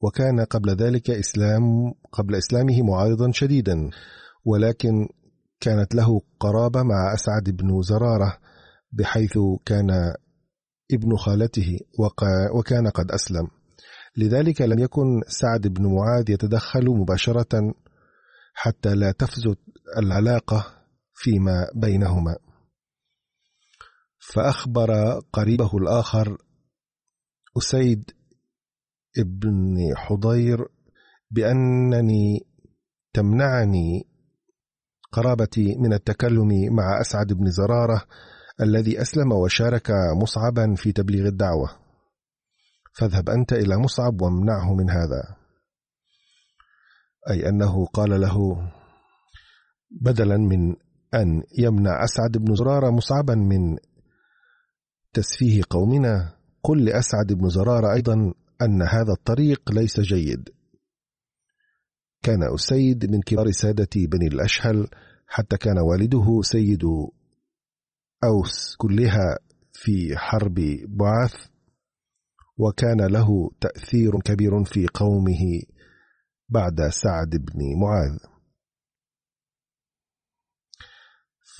وكان 0.00 0.44
قبل 0.44 0.70
ذلك 0.70 1.10
إسلام 1.10 1.94
قبل 2.12 2.34
إسلامه 2.34 2.82
معارضا 2.82 3.30
شديدا 3.32 3.90
ولكن 4.44 5.08
كانت 5.60 5.94
له 5.94 6.20
قرابة 6.40 6.82
مع 6.82 7.14
أسعد 7.14 7.50
بن 7.50 7.82
زرارة 7.82 8.38
بحيث 8.92 9.38
كان 9.66 9.90
ابن 10.92 11.16
خالته 11.16 11.78
وكان 12.54 12.88
قد 12.88 13.10
أسلم. 13.10 13.48
لذلك 14.16 14.60
لم 14.60 14.78
يكن 14.78 15.20
سعد 15.28 15.66
بن 15.66 15.94
معاذ 15.94 16.30
يتدخل 16.30 16.86
مباشرة 16.86 17.74
حتى 18.54 18.94
لا 18.94 19.12
تفزت 19.12 19.58
العلاقة 19.98 20.66
فيما 21.14 21.66
بينهما. 21.74 22.36
فأخبر 24.34 25.20
قريبه 25.32 25.76
الآخر 25.76 26.38
أسيد 27.58 28.10
ابن 29.18 29.76
حضير 29.96 30.68
بأنني 31.30 32.46
تمنعني 33.12 34.08
قرابتي 35.12 35.76
من 35.78 35.92
التكلم 35.92 36.48
مع 36.74 37.00
أسعد 37.00 37.32
بن 37.32 37.50
زرارة 37.50 38.04
الذي 38.60 39.02
أسلم 39.02 39.32
وشارك 39.32 39.90
مصعبا 40.22 40.74
في 40.74 40.92
تبليغ 40.92 41.26
الدعوة. 41.26 41.70
فاذهب 42.98 43.30
أنت 43.30 43.52
إلى 43.52 43.76
مصعب 43.76 44.22
وامنعه 44.22 44.74
من 44.74 44.90
هذا. 44.90 45.36
أي 47.30 47.48
أنه 47.48 47.86
قال 47.86 48.20
له 48.20 48.36
بدلا 49.90 50.36
من 50.36 50.76
أن 51.14 51.42
يمنع 51.58 52.04
أسعد 52.04 52.38
بن 52.38 52.54
زرارة 52.54 52.90
مصعبا 52.90 53.34
من 53.34 53.76
تسفيه 55.12 55.62
قومنا 55.70 56.32
قل 56.62 56.84
لأسعد 56.84 57.32
بن 57.32 57.48
زرارة 57.48 57.94
أيضا 57.94 58.34
أن 58.62 58.82
هذا 58.82 59.12
الطريق 59.12 59.72
ليس 59.72 60.00
جيد. 60.00 60.48
كان 62.22 62.54
أسيد 62.54 63.10
من 63.10 63.20
كبار 63.20 63.50
سادة 63.50 63.88
بني 63.94 64.26
الأشهل 64.26 64.88
حتى 65.26 65.56
كان 65.56 65.78
والده 65.78 66.42
سيد 66.42 66.82
أوس 68.24 68.76
كلها 68.76 69.38
في 69.72 70.16
حرب 70.16 70.54
بعاث 70.88 71.34
وكان 72.58 73.06
له 73.06 73.50
تأثير 73.60 74.20
كبير 74.24 74.64
في 74.64 74.86
قومه 74.94 75.62
بعد 76.48 76.88
سعد 76.88 77.30
بن 77.30 77.80
معاذ. 77.80 78.18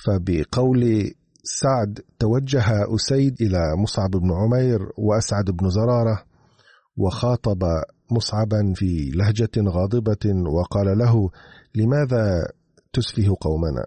فبقول 0.04 1.12
سعد 1.42 2.00
توجه 2.18 2.94
أسيد 2.94 3.42
إلى 3.42 3.76
مصعب 3.82 4.10
بن 4.10 4.32
عمير 4.32 4.78
وأسعد 4.98 5.44
بن 5.44 5.70
زرارة 5.70 6.27
وخاطب 6.98 7.64
مصعبا 8.10 8.72
في 8.76 9.10
لهجة 9.10 9.50
غاضبة 9.58 10.50
وقال 10.54 10.98
له 10.98 11.30
لماذا 11.74 12.52
تسفه 12.92 13.36
قومنا؟ 13.40 13.86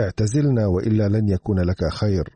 اعتزلنا 0.00 0.66
وإلا 0.66 1.08
لن 1.08 1.28
يكون 1.28 1.60
لك 1.60 1.88
خير. 1.92 2.28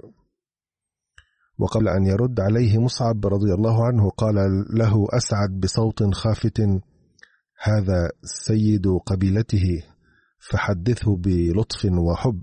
وقبل 1.59 1.89
أن 1.89 2.07
يرد 2.07 2.41
عليه 2.41 2.79
مصعب 2.79 3.27
رضي 3.27 3.55
الله 3.55 3.87
عنه 3.87 4.11
قال 4.11 4.35
له 4.71 5.07
أسعد 5.11 5.61
بصوت 5.61 6.15
خافت 6.15 6.61
هذا 7.63 8.11
سيد 8.23 8.87
قبيلته 9.07 9.83
فحدثه 10.51 11.17
بلطف 11.17 11.85
وحب. 11.85 12.43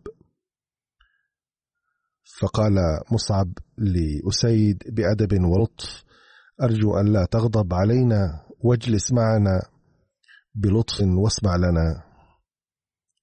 فقال 2.39 2.73
مصعب 3.11 3.51
لأسيد 3.77 4.83
بأدب 4.87 5.43
ولطف 5.43 6.06
أرجو 6.63 6.97
أن 6.97 7.13
لا 7.13 7.25
تغضب 7.31 7.73
علينا 7.73 8.45
واجلس 8.59 9.11
معنا 9.13 9.61
بلطف 10.55 11.01
واسمع 11.01 11.55
لنا 11.55 12.03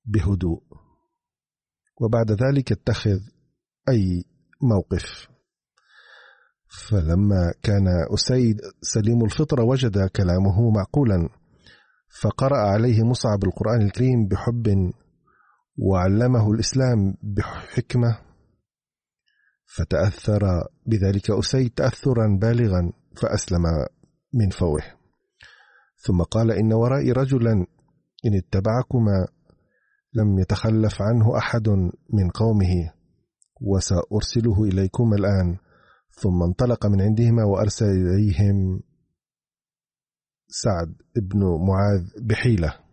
بهدوء. 0.04 0.62
وبعد 2.00 2.30
ذلك 2.30 2.72
اتخذ 2.72 3.20
أي 3.88 4.24
موقف. 4.62 5.28
فلما 6.88 7.54
كان 7.62 7.86
أسيد 8.14 8.60
سليم 8.82 9.24
الفطرة 9.24 9.64
وجد 9.64 10.06
كلامه 10.06 10.70
معقولا 10.70 11.28
فقرأ 12.20 12.58
عليه 12.58 13.02
مصعب 13.02 13.44
القرآن 13.44 13.82
الكريم 13.82 14.28
بحب 14.28 14.92
وعلمه 15.78 16.50
الإسلام 16.52 17.14
بحكمة. 17.22 18.18
فتأثر 19.66 20.40
بذلك 20.86 21.30
أسيد 21.30 21.70
تأثرا 21.70 22.38
بالغا. 22.40 22.92
فأسلم 23.16 23.62
من 24.35 24.50
فوره 24.50 24.85
ثم 25.96 26.22
قال 26.22 26.50
إن 26.50 26.72
ورائي 26.72 27.12
رجلا 27.12 27.53
إن 28.27 28.35
اتبعكما 28.35 29.27
لم 30.14 30.38
يتخلف 30.38 31.03
عنه 31.03 31.38
أحد 31.38 31.68
من 32.12 32.31
قومه 32.35 32.92
وسأرسله 33.61 34.64
إليكما 34.64 35.16
الآن. 35.16 35.59
ثم 36.11 36.42
انطلق 36.42 36.87
من 36.87 37.00
عندهما 37.00 37.44
وأرسل 37.44 37.85
إليهم 37.85 38.81
سعد 40.48 40.94
بن 41.16 41.40
معاذ 41.40 42.05
بحيلة. 42.22 42.83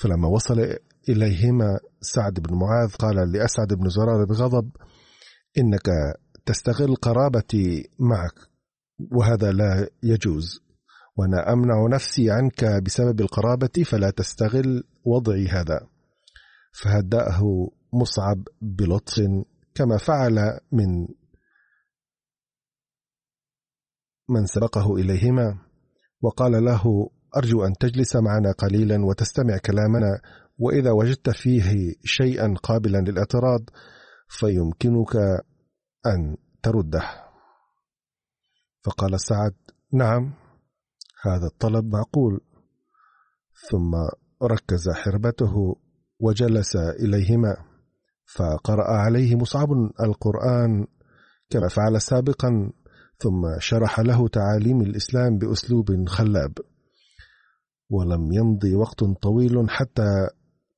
فلما 0.00 0.28
وصل 0.28 0.76
إليهما 1.08 1.80
سعد 2.00 2.40
بن 2.40 2.54
معاذ 2.54 2.90
قال 2.94 3.32
لأسعد 3.32 3.74
بن 3.74 3.88
زرار 3.88 4.24
بغضب 4.24 4.70
إنك 5.58 5.88
تستغل 6.46 6.94
قرابتي 6.94 7.90
معك 7.98 8.34
وهذا 9.12 9.52
لا 9.52 9.88
يجوز 10.02 10.60
وأنا 11.16 11.52
أمنع 11.52 11.86
نفسي 11.92 12.30
عنك 12.30 12.82
بسبب 12.82 13.20
القرابة 13.20 13.84
فلا 13.84 14.10
تستغل 14.10 14.84
وضعي 15.04 15.46
هذا. 15.46 15.80
فهدأه 16.72 17.42
مصعب 17.92 18.48
بلطف 18.62 19.22
كما 19.74 19.96
فعل 19.96 20.60
من 20.72 21.08
من 24.28 24.46
سبقه 24.46 24.96
إليهما 24.96 25.58
وقال 26.20 26.64
له 26.64 27.10
أرجو 27.38 27.64
أن 27.64 27.72
تجلس 27.80 28.16
معنا 28.16 28.52
قليلا 28.52 29.04
وتستمع 29.04 29.56
كلامنا 29.56 30.20
وإذا 30.58 30.90
وجدت 30.90 31.30
فيه 31.30 31.94
شيئا 32.04 32.54
قابلا 32.62 32.98
للإعتراض 32.98 33.60
فيمكنك 34.28 35.16
أن 36.06 36.36
ترده. 36.62 37.02
فقال 38.84 39.20
سعد 39.20 39.54
نعم 39.92 40.34
هذا 41.22 41.46
الطلب 41.46 41.84
معقول. 41.92 42.40
ثم 43.70 43.94
ركز 44.42 44.90
حربته 44.90 45.76
وجلس 46.20 46.76
إليهما 46.76 47.56
فقرأ 48.34 48.90
عليه 48.90 49.36
مصعب 49.36 49.68
القرآن 50.00 50.86
كما 51.50 51.68
فعل 51.68 52.00
سابقا 52.00 52.72
ثم 53.18 53.58
شرح 53.58 54.00
له 54.00 54.28
تعاليم 54.28 54.80
الإسلام 54.80 55.38
بأسلوب 55.38 56.08
خلاب. 56.08 56.52
ولم 57.90 58.32
يمضي 58.32 58.74
وقت 58.74 59.04
طويل 59.04 59.70
حتى 59.70 60.02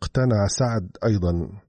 اقتنع 0.03 0.47
سعد 0.47 0.97
أيضا. 1.05 1.63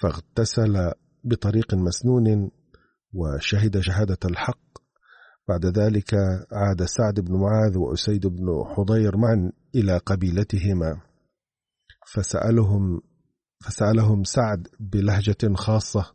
فاغتسل 0.00 0.92
بطريق 1.24 1.74
مسنون 1.74 2.50
وشهد 3.12 3.80
شهادة 3.80 4.18
الحق. 4.24 4.77
بعد 5.48 5.66
ذلك 5.66 6.14
عاد 6.52 6.84
سعد 6.84 7.20
بن 7.20 7.40
معاذ 7.40 7.78
وأسيد 7.78 8.26
بن 8.26 8.46
حضير 8.76 9.16
معا 9.16 9.52
إلى 9.74 9.98
قبيلتهما 9.98 11.00
فسألهم 12.12 13.00
فسألهم 13.64 14.24
سعد 14.24 14.68
بلهجة 14.80 15.54
خاصة 15.54 16.14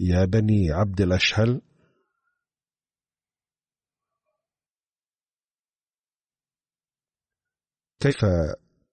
يا 0.00 0.24
بني 0.24 0.70
عبد 0.70 1.00
الأشهل 1.00 1.60
كيف 8.00 8.24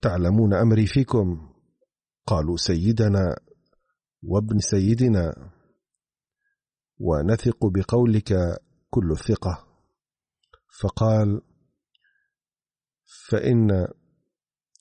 تعلمون 0.02 0.54
أمري 0.54 0.88
فيكم؟ 0.88 1.54
قالوا 2.28 2.58
سيدنا 2.58 3.36
وابن 4.24 4.60
سيدنا 4.60 5.52
ونثق 7.00 7.66
بقولك 7.66 8.34
كل 8.90 9.12
الثقة. 9.12 9.68
فقال 10.82 11.42
فإن 13.30 13.88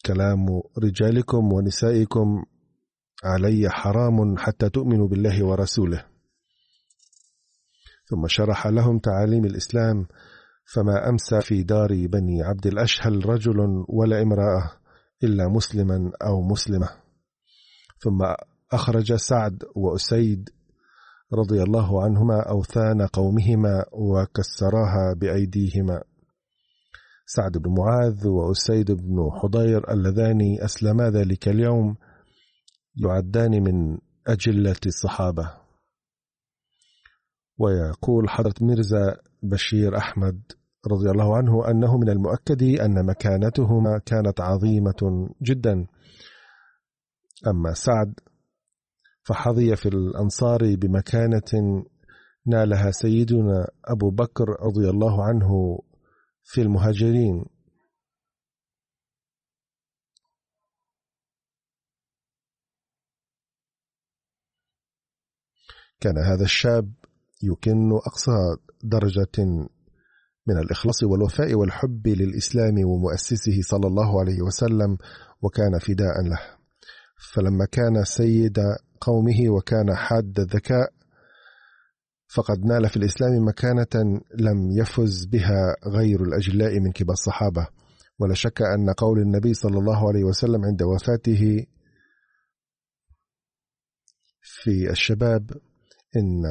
كلام 0.07 0.47
رجالكم 0.83 1.53
ونسائكم 1.53 2.45
علي 3.25 3.71
حرام 3.71 4.39
حتى 4.39 4.69
تؤمنوا 4.71 5.09
بالله 5.09 5.45
ورسوله. 5.45 6.07
ثم 8.11 8.27
شرح 8.27 8.67
لهم 8.67 8.99
تعاليم 8.99 9.45
الإسلام 9.45 10.07
فما 10.75 11.09
أمسى 11.09 11.41
في 11.41 11.63
دار 11.63 12.07
بني 12.07 12.43
عبد 12.43 12.67
الأشهل 12.67 13.27
رجل 13.27 13.85
ولا 13.89 14.23
امرأة 14.23 14.73
إلا 15.25 15.49
مسلما 15.49 16.13
أو 16.23 16.43
مسلمة. 16.43 16.89
ثم 17.99 18.35
أخرج 18.73 19.15
سعد 19.15 19.63
وأسيد 19.77 20.51
رضي 21.33 21.63
الله 21.63 22.05
عنهما 22.05 22.41
أوثان 22.41 23.07
قومهما 23.07 23.85
وكسراها 23.93 25.15
بأيديهما. 25.17 26.03
سعد 27.27 27.59
بن 27.59 27.75
معاذ 27.75 28.29
وأسيد 28.29 28.93
بن 28.93 29.31
حضير 29.43 29.91
اللذان 29.91 30.41
أسلما 30.61 31.11
ذلك 31.11 31.49
اليوم 31.49 31.97
يعدان 32.97 33.63
من 33.63 33.99
أجلة 34.27 34.77
الصحابة. 34.87 35.53
ويقول 37.59 38.29
حضرة 38.29 38.55
ميرزا 38.61 39.17
بشير 39.43 39.97
أحمد 39.97 40.43
رضي 40.91 41.11
الله 41.11 41.37
عنه 41.37 41.71
أنه 41.71 41.99
من 41.99 42.09
المؤكد 42.09 42.63
أن 42.63 43.07
مكانتهما 43.07 43.99
كانت 43.99 44.41
عظيمة 44.41 45.29
جدا. 45.43 45.87
أما 47.47 47.73
سعد 47.73 48.15
فحظي 49.27 49.77
في 49.77 49.89
الأنصار 49.89 50.77
بمكانة 50.77 51.83
نالها 52.47 52.91
سيدنا 52.91 53.67
أبو 53.85 54.11
بكر 54.11 54.45
رضي 54.61 54.91
الله 54.91 55.25
عنه 55.25 55.79
في 56.45 56.63
المهاجرين. 56.63 57.45
كان 66.01 66.19
هذا 66.19 66.45
الشاب 66.45 66.93
يكن 67.43 67.93
أقصى 67.93 68.57
درجة 68.85 69.47
من 70.47 70.59
الإخلاص 70.59 71.03
والوفاء 71.03 71.55
والحب 71.55 72.09
للإسلام 72.09 72.75
ومؤسسه 72.85 73.61
صلى 73.63 73.87
الله 73.87 74.21
عليه 74.21 74.43
وسلم 74.43 74.99
وكان 75.43 75.79
فداء 75.79 76.23
له. 76.23 76.41
فلما 77.35 77.65
كان 77.73 78.05
سيد 78.05 78.59
قومه 79.01 79.51
وكان 79.51 79.95
حاد 79.95 80.41
الذكاء 80.41 80.93
فقد 82.35 82.65
نال 82.65 82.89
في 82.89 82.97
الإسلام 82.97 83.49
مكانة 83.49 84.21
لم 84.35 84.71
يفز 84.79 85.27
بها 85.27 85.77
غير 85.87 86.23
الأجلاء 86.23 86.81
من 86.81 86.93
كبار 86.93 87.13
الصحابة. 87.13 87.69
ولا 88.19 88.35
شك 88.35 88.63
أن 88.63 88.91
قول 88.91 89.19
النبي 89.19 89.55
صلى 89.55 89.79
الله 89.79 90.09
عليه 90.09 90.25
وسلم 90.25 90.65
عند 90.65 90.83
وفاته 90.83 91.67
في 94.41 94.91
الشباب 94.91 95.51
إن 96.17 96.43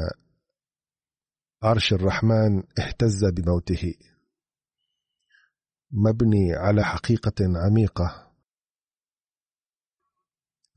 عرش 1.64 1.94
الرحمن 1.94 2.64
اهتز 2.80 3.26
بموته. 3.26 3.94
مبني 5.92 6.54
على 6.54 6.84
حقيقة 6.84 7.36
عميقة. 7.42 8.25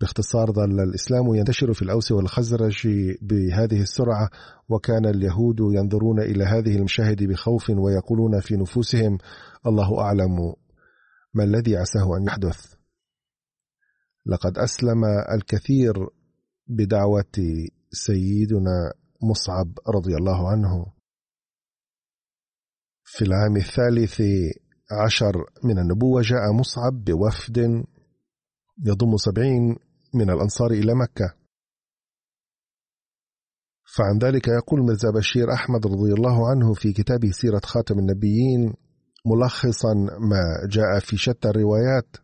باختصار 0.01 0.53
ظل 0.53 0.81
الإسلام 0.81 1.35
ينتشر 1.35 1.73
في 1.73 1.83
الأوس 1.83 2.13
والخزرج 2.13 2.89
بهذه 3.23 3.81
السرعة 3.81 4.31
وكان 4.69 5.07
اليهود 5.07 5.61
ينظرون 5.61 6.21
إلى 6.21 6.45
هذه 6.45 6.77
المشاهد 6.77 7.23
بخوف 7.23 7.71
ويقولون 7.71 8.41
في 8.41 8.57
نفوسهم 8.57 9.19
الله 9.67 10.01
أعلم 10.01 10.55
ما 11.35 11.45
الذي 11.45 11.77
عساه 11.77 12.17
أن 12.17 12.25
يحدث. 12.27 12.75
لقد 14.27 14.59
أسلم 14.59 15.05
الكثير 15.35 16.09
بدعوة 16.67 17.35
سيدنا 17.93 18.93
مصعب 19.23 19.79
رضي 19.89 20.15
الله 20.15 20.49
عنه 20.49 20.87
في 23.05 23.25
العام 23.25 23.57
الثالث 23.57 24.23
عشر 24.91 25.35
من 25.65 25.79
النبوة 25.79 26.23
جاء 26.23 26.53
مصعب 26.53 27.05
بوفد 27.05 27.85
يضم 28.85 29.17
سبعين 29.17 29.77
من 30.15 30.31
الأنصار 30.31 30.71
إلى 30.71 30.95
مكة. 30.95 31.35
فعن 33.97 34.19
ذلك 34.19 34.49
يقول 34.49 34.81
مرزا 34.81 35.11
بشير 35.11 35.53
أحمد 35.53 35.87
رضي 35.87 36.13
الله 36.13 36.51
عنه 36.51 36.75
في 36.75 36.93
كتابه 36.93 37.31
سيرة 37.31 37.61
خاتم 37.65 37.99
النبيين 37.99 38.75
ملخصا 39.27 39.95
ما 40.21 40.69
جاء 40.69 40.99
في 40.99 41.17
شتى 41.17 41.49
الروايات. 41.49 42.17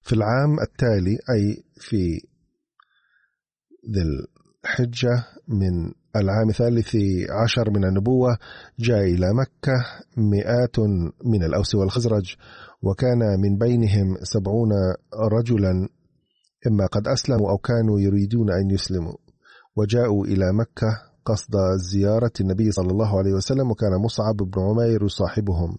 في 0.00 0.12
العام 0.12 0.60
التالي 0.60 1.18
أي 1.30 1.64
في 1.80 2.20
ذي 3.90 4.02
الحجة 4.64 5.24
من 5.48 5.92
العام 6.16 6.48
الثالث 6.48 6.96
عشر 7.42 7.70
من 7.70 7.84
النبوة 7.84 8.38
جاء 8.78 9.00
إلى 9.00 9.26
مكة 9.34 9.84
مئات 10.16 10.78
من 11.24 11.44
الأوس 11.44 11.74
والخزرج 11.74 12.36
وكان 12.82 13.18
من 13.40 13.58
بينهم 13.58 14.16
سبعون 14.22 14.70
رجلا 15.32 15.88
إما 16.66 16.86
قد 16.86 17.08
أسلموا 17.08 17.50
أو 17.50 17.58
كانوا 17.58 18.00
يريدون 18.00 18.52
أن 18.52 18.70
يسلموا. 18.70 19.14
وجاءوا 19.76 20.26
إلى 20.26 20.52
مكة 20.52 20.88
قصد 21.24 21.56
زيارة 21.92 22.32
النبي 22.40 22.70
صلى 22.70 22.90
الله 22.90 23.18
عليه 23.18 23.32
وسلم 23.32 23.70
وكان 23.70 23.92
مصعب 24.04 24.36
بن 24.36 24.62
عمير 24.62 25.04
يصاحبهم 25.04 25.76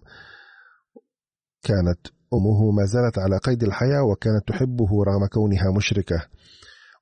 كانت 1.62 2.00
أمه 2.34 2.70
ما 2.70 2.84
زالت 2.84 3.18
على 3.18 3.38
قيد 3.38 3.62
الحياة 3.62 4.02
وكانت 4.02 4.48
تحبه 4.48 5.04
رغم 5.04 5.26
كونها 5.26 5.70
مشركة. 5.76 6.22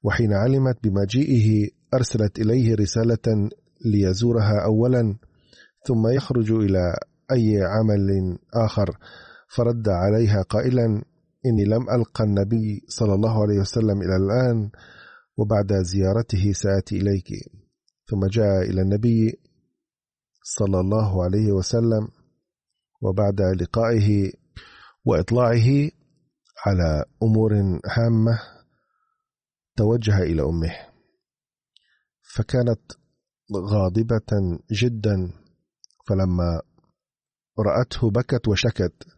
وحين 0.03 0.33
علمت 0.33 0.79
بمجيئه 0.83 1.70
أرسلت 1.94 2.38
إليه 2.38 2.75
رسالة 2.75 3.49
ليزورها 3.85 4.64
أولا 4.64 5.16
ثم 5.87 6.09
يخرج 6.09 6.53
إلى 6.53 6.94
أي 7.33 7.62
عمل 7.62 8.38
آخر 8.55 8.99
فرد 9.49 9.88
عليها 9.88 10.42
قائلا 10.42 11.03
إني 11.46 11.64
لم 11.64 11.90
ألقى 11.90 12.24
النبي 12.24 12.85
صلى 12.88 13.14
الله 13.14 13.42
عليه 13.42 13.59
وسلم 13.59 14.02
إلى 14.02 14.16
الآن 14.16 14.70
وبعد 15.37 15.72
زيارته 15.82 16.52
سآتي 16.52 16.96
إليك. 16.96 17.28
ثم 18.11 18.26
جاء 18.26 18.62
إلى 18.62 18.82
النبي 18.82 19.40
صلى 20.42 20.80
الله 20.80 21.24
عليه 21.24 21.52
وسلم 21.52 22.09
وبعد 23.02 23.40
لقائه 23.40 24.32
وإطلاعه 25.04 25.90
على 26.66 27.04
أمور 27.22 27.52
هامة 27.87 28.40
توجه 29.76 30.22
إلى 30.22 30.42
أمه. 30.42 30.74
فكانت 32.35 32.80
غاضبة 33.72 34.59
جدا 34.72 35.32
فلما 36.09 36.62
رأته 37.59 38.11
بكت 38.11 38.48
وشكت. 38.48 39.15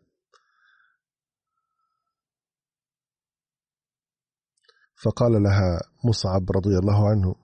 فقال 5.03 5.43
لها 5.43 5.81
مصعب 6.05 6.51
رضي 6.51 6.79
الله 6.79 7.09
عنه 7.09 7.35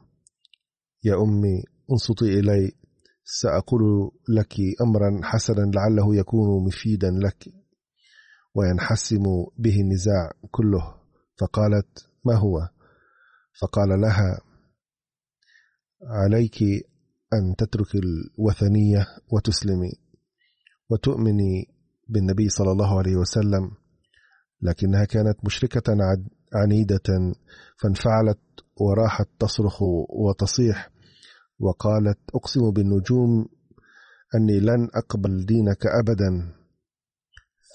يا 1.05 1.15
أمي 1.23 1.63
انصتي 1.91 2.25
إلي 2.25 2.73
سأقول 3.25 4.11
لك 4.29 4.55
أمرا 4.83 5.21
حسنا 5.23 5.71
لعله 5.75 6.17
يكون 6.17 6.67
مفيدا 6.67 7.11
لك 7.11 7.49
وينحسم 8.55 9.23
به 9.59 9.81
النزاع 9.81 10.31
كله. 10.51 10.95
فقالت 11.41 12.09
ما 12.25 12.35
هو؟ 12.35 12.69
فقال 13.61 14.01
لها 14.01 14.41
عليك 16.03 16.63
أن 17.33 17.57
تترك 17.59 17.95
الوثنية 17.95 19.07
وتسلمي 19.33 19.93
وتؤمني 20.91 21.69
بالنبي 22.09 22.49
صلى 22.49 22.73
الله 22.73 22.99
عليه 22.99 23.17
وسلم 23.17 23.71
لكنها 24.63 25.05
كانت 25.05 25.45
مشركة 25.45 25.95
عنيدة 26.55 27.35
فانفعلت 27.77 28.39
وراحت 28.77 29.29
تصرخ 29.39 29.83
وتصيح 30.09 30.91
وقالت 31.61 32.19
أقسم 32.35 32.71
بالنجوم 32.71 33.47
أني 34.35 34.61
لن 34.61 34.89
أقبل 34.95 35.47
دينك 35.47 35.87
أبدا. 35.87 36.53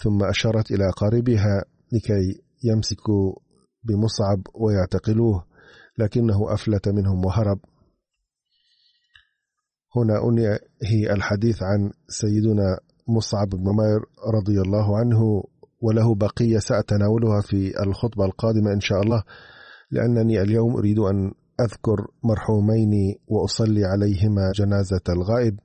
ثم 0.03 0.23
أشارت 0.23 0.71
إلى 0.71 0.91
قاربها 0.97 1.65
لكي 1.91 2.41
يمسكوا 2.63 3.35
بمصعب 3.83 4.41
ويعتقلوه 4.55 5.45
لكنه 5.97 6.53
أفلت 6.53 6.89
منهم 6.89 7.25
وهرب. 7.25 7.59
هنا 9.95 10.13
أنهي 10.23 11.13
الحديث 11.13 11.63
عن 11.63 11.91
سيدنا 12.07 12.79
مصعب 13.07 13.49
بن 13.49 13.69
عمير 13.69 13.99
رضي 14.33 14.61
الله 14.61 14.97
عنه. 14.97 15.43
وله 15.81 16.15
بقية 16.15 16.59
سأتناولها 16.59 17.41
في 17.41 17.83
الخطبة 17.83 18.25
القادمة 18.25 18.73
إن 18.73 18.79
شاء 18.79 19.01
الله 19.01 19.23
لأنني 19.91 20.41
اليوم 20.41 20.75
أريد 20.77 20.99
أن 20.99 21.31
أذكر 21.61 22.07
مرحومين 22.23 23.15
وأصلي 23.27 23.85
عليهما 23.85 24.51
جنازة 24.55 25.01
الغائب. 25.09 25.59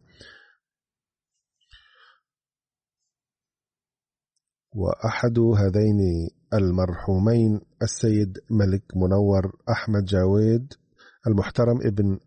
وأحد 4.74 5.38
هذين 5.38 6.31
المرحومين 6.55 7.61
السيد 7.83 8.38
ملك 8.50 8.83
منور 8.96 9.53
أحمد 9.70 10.05
جاويد 10.05 10.72
المحترم 11.27 11.79
ابن 11.87 12.18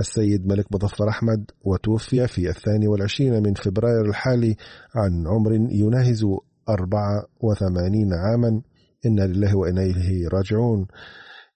السيد 0.00 0.46
ملك 0.46 0.72
مظفر 0.72 1.08
أحمد 1.08 1.50
وتوفي 1.64 2.26
في 2.26 2.48
الثاني 2.48 2.88
والعشرين 2.88 3.42
من 3.42 3.54
فبراير 3.54 4.06
الحالي 4.08 4.56
عن 4.94 5.26
عمر 5.26 5.52
يناهز 5.52 6.26
84 6.68 8.14
عاما. 8.14 8.62
إنا 9.06 9.22
لله 9.22 9.56
وإنا 9.56 9.82
إليه 9.82 10.28
راجعون. 10.28 10.86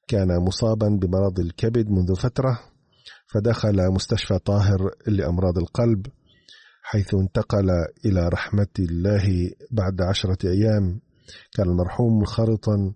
كان 0.09 0.29
مصابا 0.39 0.89
بمرض 0.89 1.41
الكبد 1.41 1.91
منذ 1.91 2.15
فترة 2.15 2.61
فدخل 3.27 3.91
مستشفى 3.93 4.39
طاهر 4.39 4.91
لأمراض 5.07 5.59
القلب 5.59 6.07
حيث 6.83 7.15
انتقل 7.15 7.71
إلى 8.05 8.29
رحمة 8.29 8.75
الله 8.79 9.51
بعد 9.71 10.01
عشرة 10.01 10.39
أيام. 10.51 11.01
كان 11.53 11.69
المرحوم 11.69 12.19
منخرطا 12.19 12.95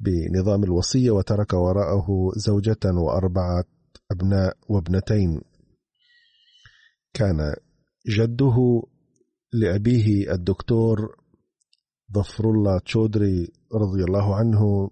بنظام 0.00 0.64
الوصية 0.64 1.10
وترك 1.10 1.52
وراءه 1.52 2.06
زوجة 2.36 2.84
وأربعة 2.84 3.64
أبناء 4.10 4.56
وابنتين. 4.68 5.40
كان 7.14 7.54
جده 8.08 8.82
لأبيه 9.52 10.32
الدكتور 10.32 11.21
ظفر 12.14 12.44
الله 12.44 12.78
تشودري 12.78 13.52
رضي 13.74 14.04
الله 14.04 14.36
عنه 14.36 14.90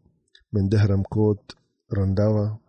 من 0.53 0.69
دهرم 0.69 1.03
كوت 1.03 1.53
رنداوة. 1.99 2.61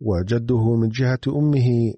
وجده 0.00 0.76
من 0.76 0.88
جهة 0.88 1.20
أمه. 1.28 1.94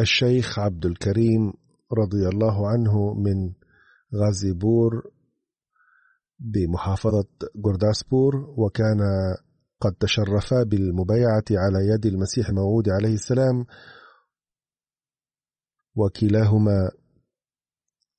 الشيخ 0.00 0.58
عبد 0.58 0.86
الكريم 0.86 1.52
رضي 1.92 2.28
الله 2.28 2.68
عنه 2.68 3.14
من 3.14 3.52
غازي 4.14 4.52
بور 4.52 5.12
بمحافظة 6.38 7.28
جورداسبور 7.56 8.54
وكان 8.58 9.00
قد 9.80 9.94
تشرفا 10.00 10.62
بالمبايعة 10.62 11.44
على 11.50 11.78
يد 11.94 12.06
المسيح 12.06 12.48
الموعود 12.48 12.88
عليه 12.88 13.14
السلام. 13.14 13.66
وكلاهما 15.96 16.90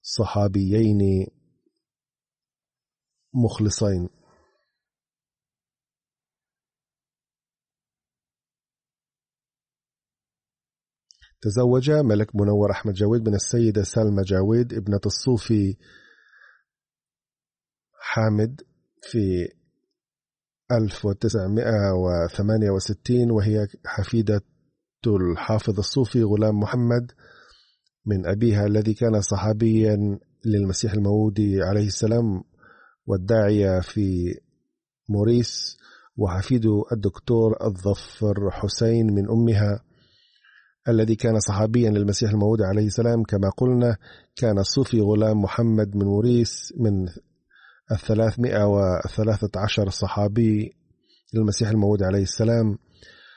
صحابيين 0.01 1.27
مخلصين. 3.33 4.09
تزوج 11.41 11.91
ملك 11.91 12.35
منور 12.35 12.71
أحمد 12.71 12.93
جاويد 12.93 13.29
من 13.29 13.35
السيدة 13.35 13.83
سلمى 13.83 14.23
جاويد 14.23 14.73
ابنة 14.73 14.99
الصوفي 15.05 15.77
حامد 17.99 18.61
في 19.01 19.49
1968 20.71 23.31
وهي 23.31 23.67
حفيدة 23.85 24.41
الحافظ 25.07 25.77
الصوفي 25.77 26.23
غلام 26.23 26.59
محمد 26.59 27.11
من 28.05 28.27
أبيها 28.27 28.65
الذي 28.65 28.93
كان 28.93 29.21
صحابيا 29.21 30.19
للمسيح 30.45 30.93
الموعود 30.93 31.41
عليه 31.61 31.87
السلام 31.87 32.43
والداعية 33.07 33.79
في 33.79 34.35
موريس 35.09 35.77
وحفيد 36.17 36.65
الدكتور 36.91 37.57
الظفر 37.63 38.51
حسين 38.51 39.13
من 39.13 39.29
أمها. 39.29 39.83
الذي 40.87 41.15
كان 41.15 41.39
صحابيا 41.39 41.89
للمسيح 41.89 42.29
الموعود 42.29 42.61
عليه 42.61 42.85
السلام 42.85 43.23
كما 43.23 43.49
قلنا 43.57 43.97
كان 44.35 44.59
الصوفي 44.59 45.01
غلام 45.01 45.41
محمد 45.41 45.95
من 45.95 46.05
موريس 46.05 46.73
من 46.77 47.07
الثلاثمائة 47.91 48.65
وثلاثة 48.67 49.49
عشر 49.59 49.89
صحابي 49.89 50.73
للمسيح 51.33 51.69
الموعود 51.69 52.03
عليه 52.03 52.21
السلام. 52.21 52.77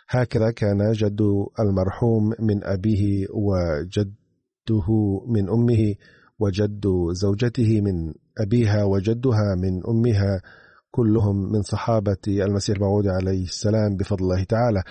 هكذا 0.09 0.51
كان 0.51 0.93
جد 0.93 1.21
المرحوم 1.61 2.33
من 2.41 2.65
أبيه 2.65 3.27
وجده 3.35 4.87
من 5.29 5.49
أمه 5.49 5.95
وجد 6.39 6.85
زوجته 7.13 7.81
من 7.81 8.15
أبيها 8.39 8.85
وجدها 8.85 9.55
من 9.63 9.87
أمها 9.89 10.41
كلهم 10.91 11.53
من 11.53 11.63
صحابة 11.63 12.17
المسيح 12.29 12.77
الموعود 12.77 13.07
عليه 13.07 13.43
السلام 13.43 13.97
بفضل 13.97 14.25
الله 14.25 14.45
تعالى. 14.45 14.83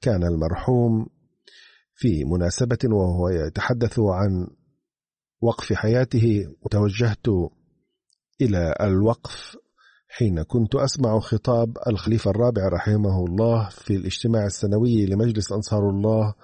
كان 0.00 0.24
المرحوم 0.24 1.06
في 2.00 2.24
مناسبة 2.24 2.78
وهو 2.84 3.28
يتحدث 3.28 3.98
عن 3.98 4.46
وقف 5.40 5.72
حياته 5.72 6.46
وتوجهت 6.62 7.28
إلى 8.40 8.74
الوقف 8.80 9.56
حين 10.08 10.42
كنت 10.42 10.74
أسمع 10.74 11.20
خطاب 11.20 11.78
الخليفة 11.86 12.30
الرابع 12.30 12.68
رحمه 12.68 13.24
الله 13.24 13.68
في 13.68 13.96
الاجتماع 13.96 14.46
السنوي 14.46 15.06
لمجلس 15.06 15.52
أنصار 15.52 15.90
الله 15.90 16.34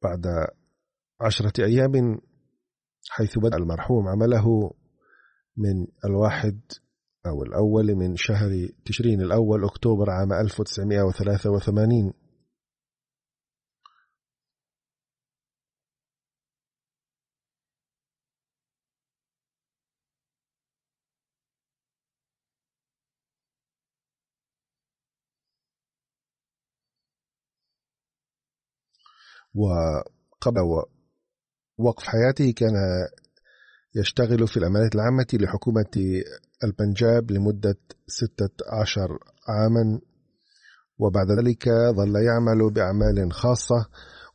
بعد 0.03 0.47
عشرة 1.21 1.65
أيام 1.65 2.21
حيث 3.09 3.37
بدأ 3.37 3.57
المرحوم 3.57 4.07
عمله 4.07 4.73
من 5.57 5.87
الواحد 6.05 6.61
أو 7.25 7.43
الأول 7.43 7.95
من 7.95 8.15
شهر 8.15 8.69
تشرين 8.85 9.21
الأول 9.21 9.65
أكتوبر 9.65 10.09
عام 10.09 10.33
1983 10.33 12.13
وقبل 29.55 30.61
وقف 31.77 32.03
حياته 32.03 32.53
كان 32.57 32.73
يشتغل 33.95 34.47
في 34.47 34.57
الأمانات 34.57 34.95
العامة 34.95 35.27
لحكومة 35.33 36.21
البنجاب 36.63 37.31
لمدة 37.31 37.77
16 38.07 39.19
عاما 39.47 39.99
وبعد 40.99 41.31
ذلك 41.31 41.69
ظل 41.69 42.15
يعمل 42.15 42.69
بأعمال 42.73 43.33
خاصة. 43.33 43.85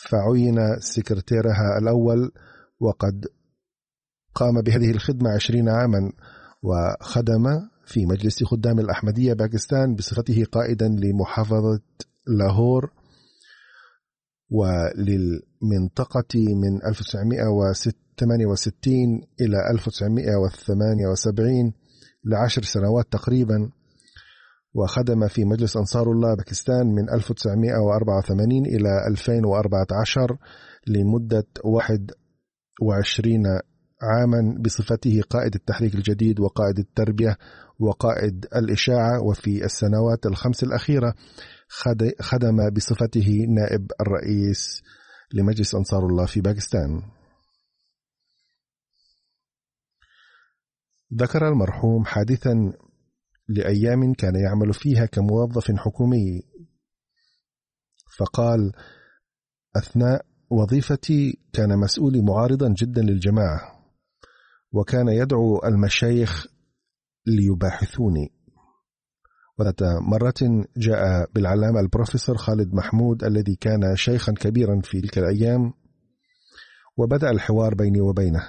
فعين 0.10 0.80
سكرتيرها 0.80 1.78
الأول 1.82 2.32
وقد 2.80 3.26
قام 4.36 4.62
بهذه 4.62 4.91
الخدمة 4.91 5.30
عشرين 5.30 5.70
عاما 5.70 6.12
وخدم 6.64 7.43
في 7.86 8.05
مجلس 8.05 8.43
خدام 8.43 8.80
الأحمدية 8.80 9.34
باكستان 9.34 9.95
بصفته 9.95 10.43
قائدا 10.51 10.88
لمحافظة 10.88 11.82
لاهور. 12.28 12.91
وللمنطقة 14.51 16.35
من 16.35 16.85
1968 16.87 19.21
إلى 19.41 19.71
1978 19.71 21.73
لعشر 22.25 22.63
سنوات 22.63 23.05
تقريبا 23.11 23.69
وخدم 24.73 25.27
في 25.27 25.45
مجلس 25.45 25.77
أنصار 25.77 26.11
الله 26.11 26.35
باكستان 26.35 26.87
من 26.87 27.09
1984 27.09 28.65
إلى 28.65 29.07
2014 29.07 30.37
لمدة 30.87 31.47
21 31.63 33.43
عاما 34.01 34.57
بصفته 34.59 35.21
قائد 35.29 35.55
التحريك 35.55 35.95
الجديد 35.95 36.39
وقائد 36.39 36.79
التربية 36.79 37.37
وقائد 37.79 38.45
الإشاعة 38.55 39.23
وفي 39.23 39.65
السنوات 39.65 40.25
الخمس 40.25 40.63
الأخيرة 40.63 41.13
خدم 42.20 42.70
بصفته 42.70 43.45
نائب 43.49 43.91
الرئيس 44.01 44.82
لمجلس 45.34 45.76
أنصار 45.76 46.05
الله 46.05 46.26
في 46.26 46.41
باكستان. 46.41 47.01
ذكر 51.13 51.47
المرحوم 51.47 52.05
حادثا 52.05 52.74
لأيام 53.47 54.13
كان 54.13 54.36
يعمل 54.36 54.74
فيها 54.74 55.05
كموظف 55.05 55.72
حكومي. 55.72 56.41
فقال 58.17 58.74
أثناء 59.76 60.26
وظيفتي 60.49 61.39
كان 61.53 61.80
مسؤولي 61.80 62.22
معارضا 62.22 62.74
جدا 62.78 63.01
للجماعة 63.01 63.86
وكان 64.72 65.07
يدعو 65.07 65.59
المشايخ 65.65 66.47
ليباحثوني. 67.26 68.38
وذات 69.60 69.84
مرة 69.84 70.66
جاء 70.78 71.30
بالعلامة 71.36 71.80
البروفيسور 71.80 72.38
خالد 72.38 72.74
محمود 72.74 73.24
الذي 73.24 73.55
كان 73.55 73.95
شيخا 73.95 74.32
كبيرا 74.32 74.82
في 74.84 75.01
تلك 75.01 75.18
الأيام 75.18 75.74
وبدأ 76.97 77.30
الحوار 77.30 77.76
بيني 77.76 78.01
وبينه 78.01 78.43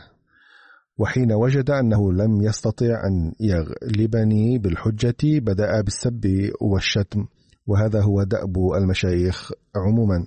وحين 0.99 1.33
وجد 1.33 1.71
أنه 1.71 2.13
لم 2.13 2.43
يستطع 2.43 2.87
أن 2.87 3.33
يغلبني 3.41 4.59
بالحجة 4.59 5.17
بدأ 5.25 5.81
بالسب 5.81 6.51
والشتم 6.61 7.27
وهذا 7.67 8.03
هو 8.03 8.23
دأب 8.23 8.57
المشايخ 8.77 9.53
عموما. 9.77 10.27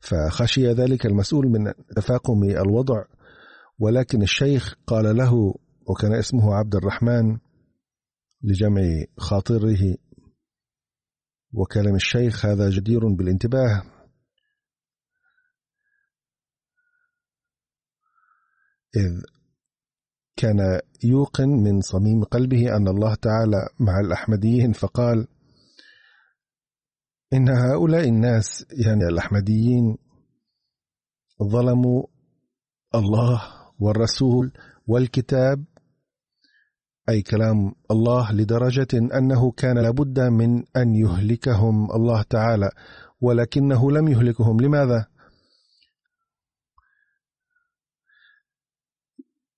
فخشي 0.00 0.72
ذلك 0.72 1.06
المسؤول 1.06 1.46
من 1.46 1.72
تفاقم 1.96 2.44
الوضع 2.44 3.04
ولكن 3.78 4.22
الشيخ 4.22 4.74
قال 4.86 5.16
له 5.16 5.54
وكان 5.86 6.12
اسمه 6.12 6.54
عبد 6.54 6.74
الرحمن 6.74 7.38
لجمع 8.42 8.82
خاطره 9.18 9.96
وكلام 11.52 11.94
الشيخ 11.94 12.46
هذا 12.46 12.70
جدير 12.70 13.08
بالانتباه. 13.08 13.82
إذ 18.96 19.22
كان 20.36 20.80
يوقن 21.04 21.48
من 21.48 21.80
صميم 21.80 22.24
قلبه 22.24 22.76
أن 22.76 22.88
الله 22.88 23.14
تعالى 23.14 23.68
مع 23.80 24.00
الأحمديين 24.00 24.72
فقال 24.72 25.28
إن 27.32 27.48
هؤلاء 27.48 28.08
الناس 28.08 28.66
يعني 28.86 29.04
الأحمديين 29.04 29.96
ظلموا 31.42 32.02
الله 32.94 33.42
والرسول 33.78 34.52
والكتاب 34.86 35.64
أي 37.10 37.22
كلام 37.22 37.72
الله 37.90 38.32
لدرجة 38.32 38.88
أنه 38.94 39.50
كان 39.50 39.78
لابد 39.78 40.20
من 40.20 40.64
أن 40.76 40.94
يهلكهم 40.94 41.90
الله 41.90 42.22
تعالى 42.22 42.70
ولكنه 43.20 43.90
لم 43.90 44.08
يهلكهم 44.08 44.60
لماذا؟ 44.60 45.06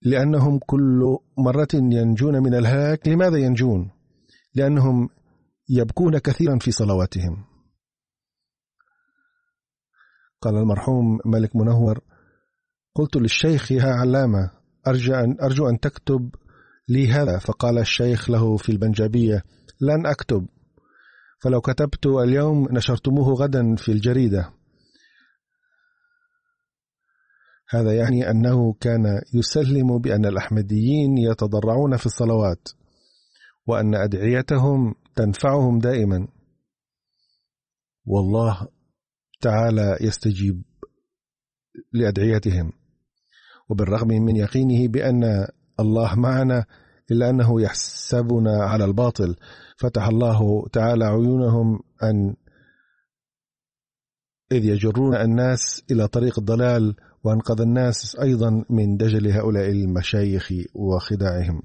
لأنهم 0.02 0.58
كل 0.66 1.18
مرة 1.38 1.68
ينجون 1.74 2.42
من 2.42 2.54
الهلاك 2.54 3.08
لماذا 3.08 3.38
ينجون؟ 3.38 3.90
لأنهم 4.54 5.08
يبكون 5.68 6.18
كثيرا 6.18 6.58
في 6.58 6.70
صلواتهم 6.70 7.44
قال 10.40 10.56
المرحوم 10.56 11.18
ملك 11.24 11.56
منور 11.56 12.00
قلت 12.94 13.16
للشيخ 13.16 13.72
يا 13.72 13.84
علامة 13.84 14.50
أرجو 14.86 15.14
أن, 15.14 15.36
أرجو 15.42 15.68
أن 15.68 15.80
تكتب 15.80 16.34
لي 16.88 17.08
هذا 17.08 17.38
فقال 17.38 17.78
الشيخ 17.78 18.30
له 18.30 18.56
في 18.56 18.72
البنجابية 18.72 19.42
لن 19.80 20.06
أكتب. 20.06 20.46
فلو 21.42 21.60
كتبت 21.60 22.06
اليوم 22.06 22.68
نشرتموه 22.72 23.34
غدا 23.34 23.76
في 23.76 23.92
الجريدة. 23.92 24.52
هذا 27.70 27.96
يعني 27.96 28.30
أنه 28.30 28.72
كان 28.72 29.20
يسلم 29.34 29.98
بأن 29.98 30.26
الأحمديين 30.26 31.18
يتضرعون 31.18 31.96
في 31.96 32.06
الصلوات 32.06 32.68
وأن 33.66 33.94
أدعيتهم 33.94 34.94
تنفعهم 35.16 35.78
دائما. 35.78 36.28
والله 38.06 38.68
تعالى 39.40 39.96
يستجيب 40.00 40.62
لأدعيتهم. 41.92 42.72
وبالرغم 43.68 44.08
من 44.08 44.36
يقينه 44.36 44.88
بأن 44.88 45.46
الله 45.82 46.14
معنا 46.14 46.64
إلا 47.10 47.30
أنه 47.30 47.60
يحسبنا 47.62 48.62
على 48.62 48.84
الباطل. 48.84 49.36
فتح 49.76 50.08
الله 50.08 50.68
تعالى 50.72 51.04
عيونهم 51.04 51.80
أن 52.02 52.34
إذ 54.52 54.64
يجرون 54.64 55.16
الناس 55.16 55.82
إلى 55.90 56.08
طريق 56.08 56.38
الضلال 56.38 56.96
وأنقذ 57.24 57.60
الناس 57.60 58.16
أيضا 58.22 58.64
من 58.70 58.96
دجل 58.96 59.30
هؤلاء 59.30 59.68
المشايخ 59.70 60.52
وخداعهم. 60.74 61.62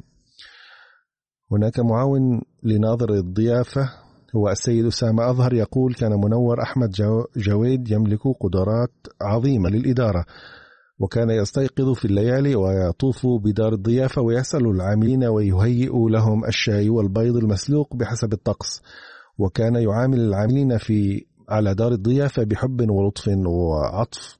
هناك 1.51 1.79
معاون 1.79 2.41
لناظر 2.63 3.13
الضيافة 3.13 3.89
هو 4.35 4.49
السيد 4.49 4.85
أسامة 4.85 5.29
أظهر 5.29 5.53
يقول 5.53 5.93
كان 5.93 6.11
منور 6.11 6.61
أحمد 6.61 6.91
جويد 7.37 7.91
يملك 7.91 8.21
قدرات 8.39 8.91
عظيمة 9.21 9.69
للإدارة 9.69 10.25
وكان 10.99 11.29
يستيقظ 11.29 11.93
في 11.93 12.05
الليالي 12.05 12.55
ويطوف 12.55 13.27
بدار 13.27 13.73
الضيافة 13.73 14.21
ويسأل 14.21 14.67
العاملين 14.67 15.23
ويهيئ 15.23 15.91
لهم 16.09 16.45
الشاي 16.45 16.89
والبيض 16.89 17.35
المسلوق 17.35 17.95
بحسب 17.95 18.33
الطقس. 18.33 18.81
وكان 19.37 19.75
يعامل 19.75 20.19
العاملين 20.19 20.77
في 20.77 21.25
على 21.49 21.75
دار 21.75 21.91
الضيافة 21.91 22.43
بحب 22.43 22.89
ولطف 22.89 23.27
وعطف. 23.45 24.37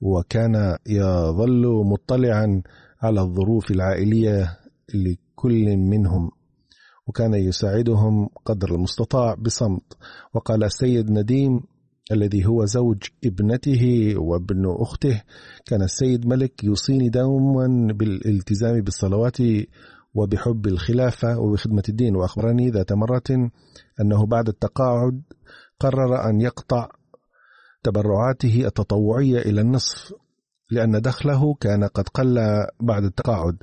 وكان 0.00 0.76
يظل 0.86 1.84
مطلعا 1.84 2.62
على 3.02 3.20
الظروف 3.20 3.70
العائلية 3.70 4.58
لكل 4.94 5.76
منهم. 5.76 6.30
وكان 7.06 7.34
يساعدهم 7.34 8.28
قدر 8.44 8.74
المستطاع 8.74 9.34
بصمت. 9.34 9.96
وقال 10.34 10.64
السيد 10.64 11.10
نديم 11.10 11.60
الذي 12.12 12.46
هو 12.46 12.64
زوج 12.64 13.02
ابنته 13.24 14.14
وابن 14.16 14.64
أخته 14.80 15.22
كان 15.66 15.82
السيد 15.82 16.26
ملك 16.26 16.64
يوصيني 16.64 17.08
دوما 17.08 17.92
بالالتزام 17.92 18.80
بالصلوات 18.80 19.38
وبحب 20.14 20.66
الخلافة 20.66 21.38
وبخدمة 21.38 21.82
الدين. 21.88 22.16
وأخبرني 22.16 22.70
ذات 22.70 22.92
مرة 22.92 23.50
أنه 24.00 24.26
بعد 24.26 24.48
التقاعد 24.48 25.22
قرر 25.80 26.30
أن 26.30 26.40
يقطع 26.40 26.88
تبرعاته 27.82 28.66
التطوعية 28.66 29.38
إلى 29.38 29.60
النصف 29.60 30.14
لأن 30.70 31.00
دخله 31.00 31.54
كان 31.54 31.84
قد 31.84 32.08
قل 32.08 32.38
بعد 32.80 33.04
التقاعد. 33.04 33.56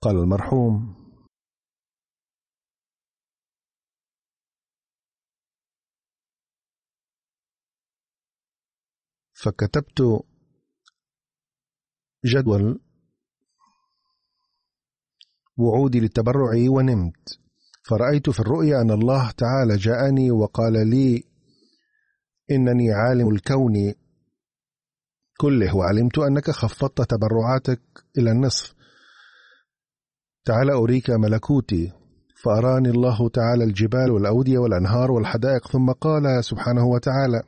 قال 0.00 0.16
المرحوم 0.16 0.97
فكتبت 9.42 10.24
جدول 12.24 12.80
وعودي 15.56 16.00
للتبرع 16.00 16.50
ونمت. 16.68 17.38
فرأيت 17.82 18.30
في 18.30 18.40
الرؤيا 18.40 18.80
أن 18.80 18.90
الله 18.90 19.30
تعالى 19.30 19.76
جاءني 19.76 20.30
وقال 20.30 20.88
لي 20.90 21.24
إنني 22.50 22.92
عالم 22.92 23.28
الكون 23.28 23.94
كله 25.40 25.76
وعلمت 25.76 26.18
أنك 26.18 26.50
خفضت 26.50 27.02
تبرعاتك 27.02 27.82
إلى 28.18 28.30
النصف. 28.30 28.74
تعال 30.44 30.70
أريك 30.70 31.10
ملكوتي. 31.10 31.92
فأراني 32.42 32.90
الله 32.90 33.28
تعالى 33.28 33.64
الجبال 33.64 34.10
والأودية 34.10 34.58
والأنهار 34.58 35.10
والحدائق 35.10 35.68
ثم 35.68 35.92
قال 35.92 36.44
سبحانه 36.44 36.86
وتعالى 36.86 37.42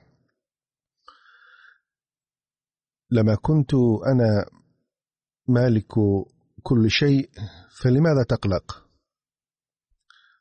لما 3.13 3.35
كنت 3.35 3.75
أنا 4.13 4.47
مالك 5.49 5.93
كل 6.63 6.91
شيء 6.91 7.31
فلماذا 7.83 8.23
تقلق؟ 8.29 8.85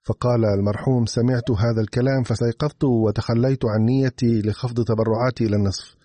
فقال 0.04 0.46
المرحوم 0.46 1.06
سمعت 1.06 1.52
هذا 1.52 1.82
الكلام 1.82 2.24
فسيقظت 2.24 2.84
وتخليت 2.84 3.66
عن 3.66 3.86
نيتي 3.86 4.42
لخفض 4.42 4.84
تبرعاتي 4.84 5.46
إلى 5.46 5.56
النصف. 5.56 5.96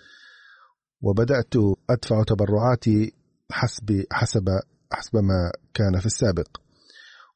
وبدأت 1.02 1.54
أدفع 1.90 2.22
تبرعاتي 2.22 3.14
حسب 3.50 4.04
حسب 4.12 4.48
حسب 4.92 5.16
ما 5.16 5.52
كان 5.74 6.00
في 6.00 6.06
السابق. 6.06 6.48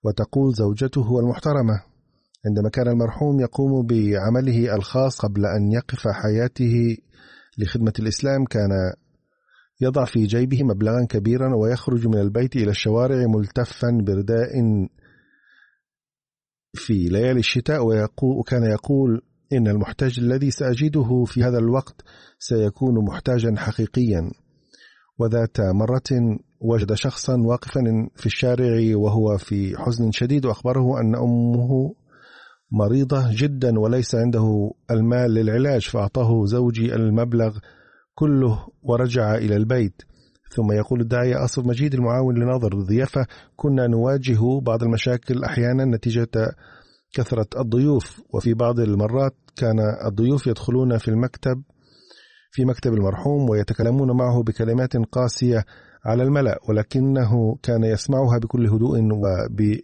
وتقول 0.05 0.55
زوجته 0.55 1.20
المحترمة 1.20 1.83
عندما 2.47 2.68
كان 2.68 2.89
المرحوم 2.89 3.41
يقوم 3.41 3.87
بعمله 3.87 4.74
الخاص 4.74 5.20
قبل 5.20 5.47
أن 5.47 5.72
يقف 5.72 6.09
حياته 6.09 6.97
لخدمة 7.59 7.93
الإسلام 7.99 8.45
كان 8.45 8.70
يضع 9.81 10.05
في 10.05 10.26
جيبه 10.26 10.62
مبلغا 10.62 11.07
كبيرا 11.11 11.57
ويخرج 11.57 12.07
من 12.07 12.18
البيت 12.20 12.57
إلى 12.57 12.70
الشوارع 12.70 13.26
ملتفا 13.26 13.89
برداء 14.03 14.51
في 16.74 16.93
ليالي 16.93 17.39
الشتاء 17.39 17.81
وكان 18.22 18.62
يقول 18.62 19.22
إن 19.53 19.68
المحتاج 19.68 20.18
الذي 20.18 20.51
سأجده 20.51 21.24
في 21.26 21.43
هذا 21.43 21.59
الوقت 21.59 22.03
سيكون 22.39 23.05
محتاجا 23.05 23.55
حقيقيا. 23.57 24.31
وذات 25.18 25.61
مرة 25.61 26.39
وجد 26.61 26.95
شخصا 26.95 27.37
واقفا 27.41 28.09
في 28.16 28.26
الشارع 28.26 28.97
وهو 28.97 29.39
في 29.39 29.76
حزن 29.76 30.11
شديد 30.11 30.47
وأخبره 30.47 31.01
أن 31.01 31.14
أمه 31.14 31.95
مريضة 32.72 33.24
جدا 33.31 33.81
وليس 33.81 34.14
عنده 34.14 34.70
المال 34.91 35.35
للعلاج 35.35 35.89
فأعطاه 35.89 36.45
زوجي 36.45 36.95
المبلغ 36.95 37.59
كله 38.19 38.66
ورجع 38.83 39.35
إلى 39.35 39.57
البيت. 39.57 40.03
ثم 40.57 40.73
يقول 40.73 41.01
الداعية 41.01 41.45
أصف 41.45 41.66
مجيد 41.66 41.95
المعاون 41.95 42.39
لناظر 42.39 42.73
الضيافة 42.73 43.27
كنا 43.57 43.87
نواجه 43.87 44.61
بعض 44.62 44.83
المشاكل 44.83 45.45
أحيانا 45.45 45.85
نتيجة 45.85 46.29
كثرة 47.14 47.47
الضيوف. 47.59 48.21
وفي 48.35 48.55
بعض 48.55 48.81
المرات 48.81 49.35
كان 49.57 49.77
الضيوف 50.07 50.47
يدخلون 50.47 50.99
في 50.99 51.09
المكتب 51.09 51.62
في 52.51 52.64
مكتب 52.64 52.95
المرحوم 52.95 53.51
ويتكلمون 53.51 54.16
معه 54.16 54.43
بكلمات 54.43 54.97
قاسية 54.97 55.64
على 56.05 56.23
الملأ 56.23 56.59
ولكنه 56.69 57.57
كان 57.62 57.85
يسمعها 57.85 58.39
بكل 58.39 58.66
هدوء 58.66 59.01
وب 59.01 59.79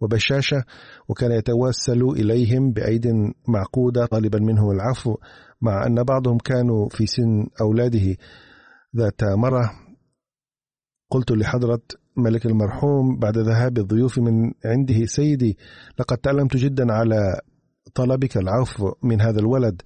وبشاشة 0.00 0.64
وكان 1.08 1.32
يتوسل 1.32 2.02
إليهم 2.02 2.72
بأيد 2.72 3.06
معقودة 3.48 4.06
طالبا 4.06 4.38
منه 4.38 4.70
العفو. 4.70 5.16
مع 5.60 5.86
أن 5.86 6.02
بعضهم 6.02 6.38
كانوا 6.38 6.88
في 6.88 7.06
سن 7.06 7.46
أولاده 7.60 8.16
ذات 8.96 9.24
مرة. 9.24 9.70
قلت 11.10 11.30
لحضرة 11.30 11.82
ملك 12.16 12.46
المرحوم 12.46 13.18
بعد 13.18 13.38
ذهاب 13.38 13.78
الضيوف 13.78 14.18
من 14.18 14.52
عنده 14.64 15.04
سيدي 15.04 15.58
لقد 15.98 16.18
تألمت 16.18 16.56
جدا 16.56 16.92
على 16.92 17.40
طلبك 17.94 18.36
العفو 18.36 18.92
من 19.02 19.20
هذا 19.20 19.40
الولد 19.40 19.82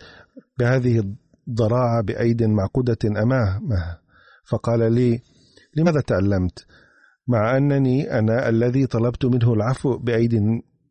بهذه 0.59 1.15
الضراعة 1.49 2.03
بأيد 2.03 2.43
معقودة 2.43 2.99
أمامه. 3.23 3.99
فقال 4.45 4.93
لي 4.93 5.21
لماذا 5.77 6.01
تألمت؟ 6.01 6.67
مع 7.29 7.57
أنني 7.57 8.19
أنا 8.19 8.49
الذي 8.49 8.87
طلبت 8.87 9.25
منه 9.25 9.53
العفو 9.53 9.99
بأيد 9.99 10.41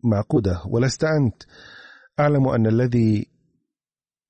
معقودة 0.03 0.61
ولست 0.67 1.03
أنت. 1.03 1.43
أعلم 2.19 2.47
أن 2.47 2.67
الذي 2.67 3.27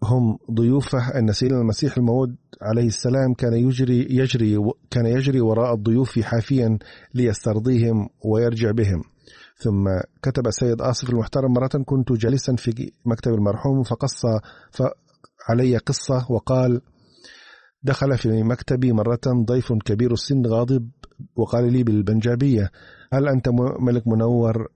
هم 0.03 0.37
ضيوفه 0.51 1.31
سيدنا 1.31 1.61
المسيح 1.61 1.97
الموعود 1.97 2.35
عليه 2.61 2.87
السلام 2.87 3.33
كان 3.33 3.53
يجري 3.53 4.07
يجري 4.09 4.57
كان 4.89 5.05
يجري 5.05 5.41
وراء 5.41 5.73
الضيوف 5.73 6.19
حافيا 6.19 6.79
ليسترضيهم 7.13 8.09
ويرجع 8.25 8.71
بهم. 8.71 9.03
ثم 9.63 9.89
كتب 10.21 10.47
السيد 10.47 10.81
آصف 10.81 11.09
المحترم 11.09 11.53
مرة 11.53 11.83
كنت 11.85 12.11
جالسا 12.11 12.55
في 12.55 12.91
مكتب 13.05 13.33
المرحوم 13.33 13.83
فقص 13.83 14.25
علي 15.49 15.77
قصة 15.77 16.31
وقال 16.31 16.81
دخل 17.83 18.17
في 18.17 18.43
مكتبي 18.43 18.91
مرة 18.91 19.19
ضيف 19.45 19.73
كبير 19.73 20.11
السن 20.11 20.45
غاضب 20.45 20.89
وقال 21.35 21.73
لي 21.73 21.83
بالبنجابية 21.83 22.71
هل 23.13 23.27
أنت 23.27 23.49
ملك 23.79 24.07
منور 24.07 24.67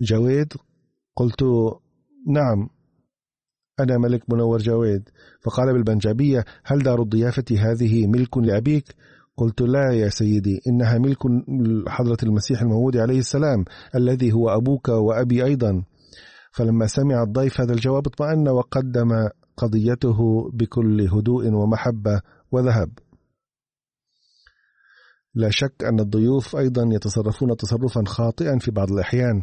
جويد؟ 0.00 0.52
قلت 1.16 1.42
نعم. 2.28 2.68
أنا 3.82 3.98
ملك 3.98 4.22
منور 4.30 4.58
جويد. 4.58 5.08
فقال 5.40 5.72
بالبنجابية 5.72 6.44
هل 6.64 6.78
دار 6.78 7.02
الضيافة 7.02 7.44
هذه 7.58 8.06
ملك 8.06 8.38
لأبيك؟ 8.38 8.84
قلت 9.36 9.60
لا 9.60 9.92
يا 9.92 10.08
سيدي 10.08 10.60
إنها 10.66 10.98
ملك 10.98 11.18
حضرة 11.88 12.16
المسيح 12.22 12.62
الموعود 12.62 12.96
عليه 12.96 13.18
السلام 13.18 13.64
الذي 13.94 14.32
هو 14.32 14.48
أبوك 14.48 14.88
وأبي 14.88 15.44
أيضا. 15.44 15.84
فلما 16.52 16.86
سمع 16.86 17.22
الضيف 17.22 17.60
هذا 17.60 17.72
الجواب 17.72 18.06
اطمأن 18.06 18.48
وقدم 18.48 19.28
قضيته 19.56 20.50
بكل 20.52 21.08
هدوء 21.08 21.52
ومحبة 21.52 22.20
وذهب. 22.52 22.90
لا 25.34 25.50
شك 25.50 25.84
أن 25.84 26.00
الضيوف 26.00 26.56
أيضا 26.56 26.88
يتصرفون 26.92 27.56
تصرفا 27.56 28.04
خاطئا 28.06 28.58
في 28.58 28.70
بعض 28.70 28.92
الأحيان. 28.92 29.42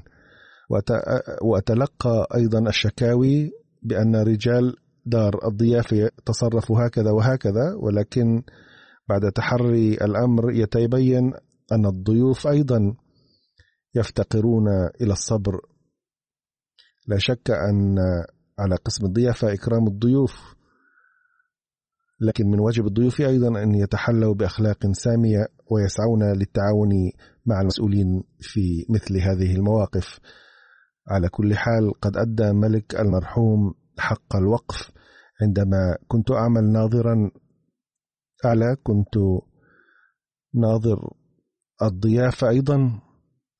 وأتلقى 1.41 2.27
أيضا 2.35 2.69
الشكاوي 2.69 3.51
بأن 3.81 4.15
رجال 4.15 4.75
دار 5.05 5.47
الضيافة 5.47 6.09
تصرفوا 6.25 6.87
هكذا 6.87 7.11
وهكذا 7.11 7.73
ولكن 7.77 8.43
بعد 9.09 9.31
تحري 9.31 9.93
الأمر 9.93 10.51
يتبين 10.51 11.33
أن 11.71 11.85
الضيوف 11.85 12.47
أيضا 12.47 12.95
يفتقرون 13.95 14.67
إلى 15.01 15.13
الصبر. 15.13 15.61
لا 17.07 17.17
شك 17.17 17.51
أن 17.51 17.97
على 18.59 18.75
قسم 18.75 19.05
الضيافة 19.05 19.53
إكرام 19.53 19.87
الضيوف 19.87 20.55
لكن 22.21 22.47
من 22.47 22.59
واجب 22.59 22.87
الضيوف 22.87 23.21
أيضا 23.21 23.63
أن 23.63 23.75
يتحلوا 23.75 24.33
بأخلاق 24.33 24.91
سامية 24.91 25.47
ويسعون 25.71 26.23
للتعاون 26.37 27.11
مع 27.45 27.61
المسؤولين 27.61 28.23
في 28.39 28.85
مثل 28.89 29.17
هذه 29.17 29.55
المواقف. 29.55 30.19
على 31.09 31.29
كل 31.29 31.55
حال 31.55 31.93
قد 32.01 32.17
أدى 32.17 32.51
ملك 32.53 32.95
المرحوم 32.99 33.73
حق 33.97 34.35
الوقف. 34.35 34.91
عندما 35.41 35.97
كنت 36.07 36.31
أعمل 36.31 36.71
ناظرا 36.71 37.31
أعلى 38.45 38.75
كنت 38.83 39.15
ناظر 40.55 41.13
الضيافة 41.81 42.49
أيضا 42.49 42.99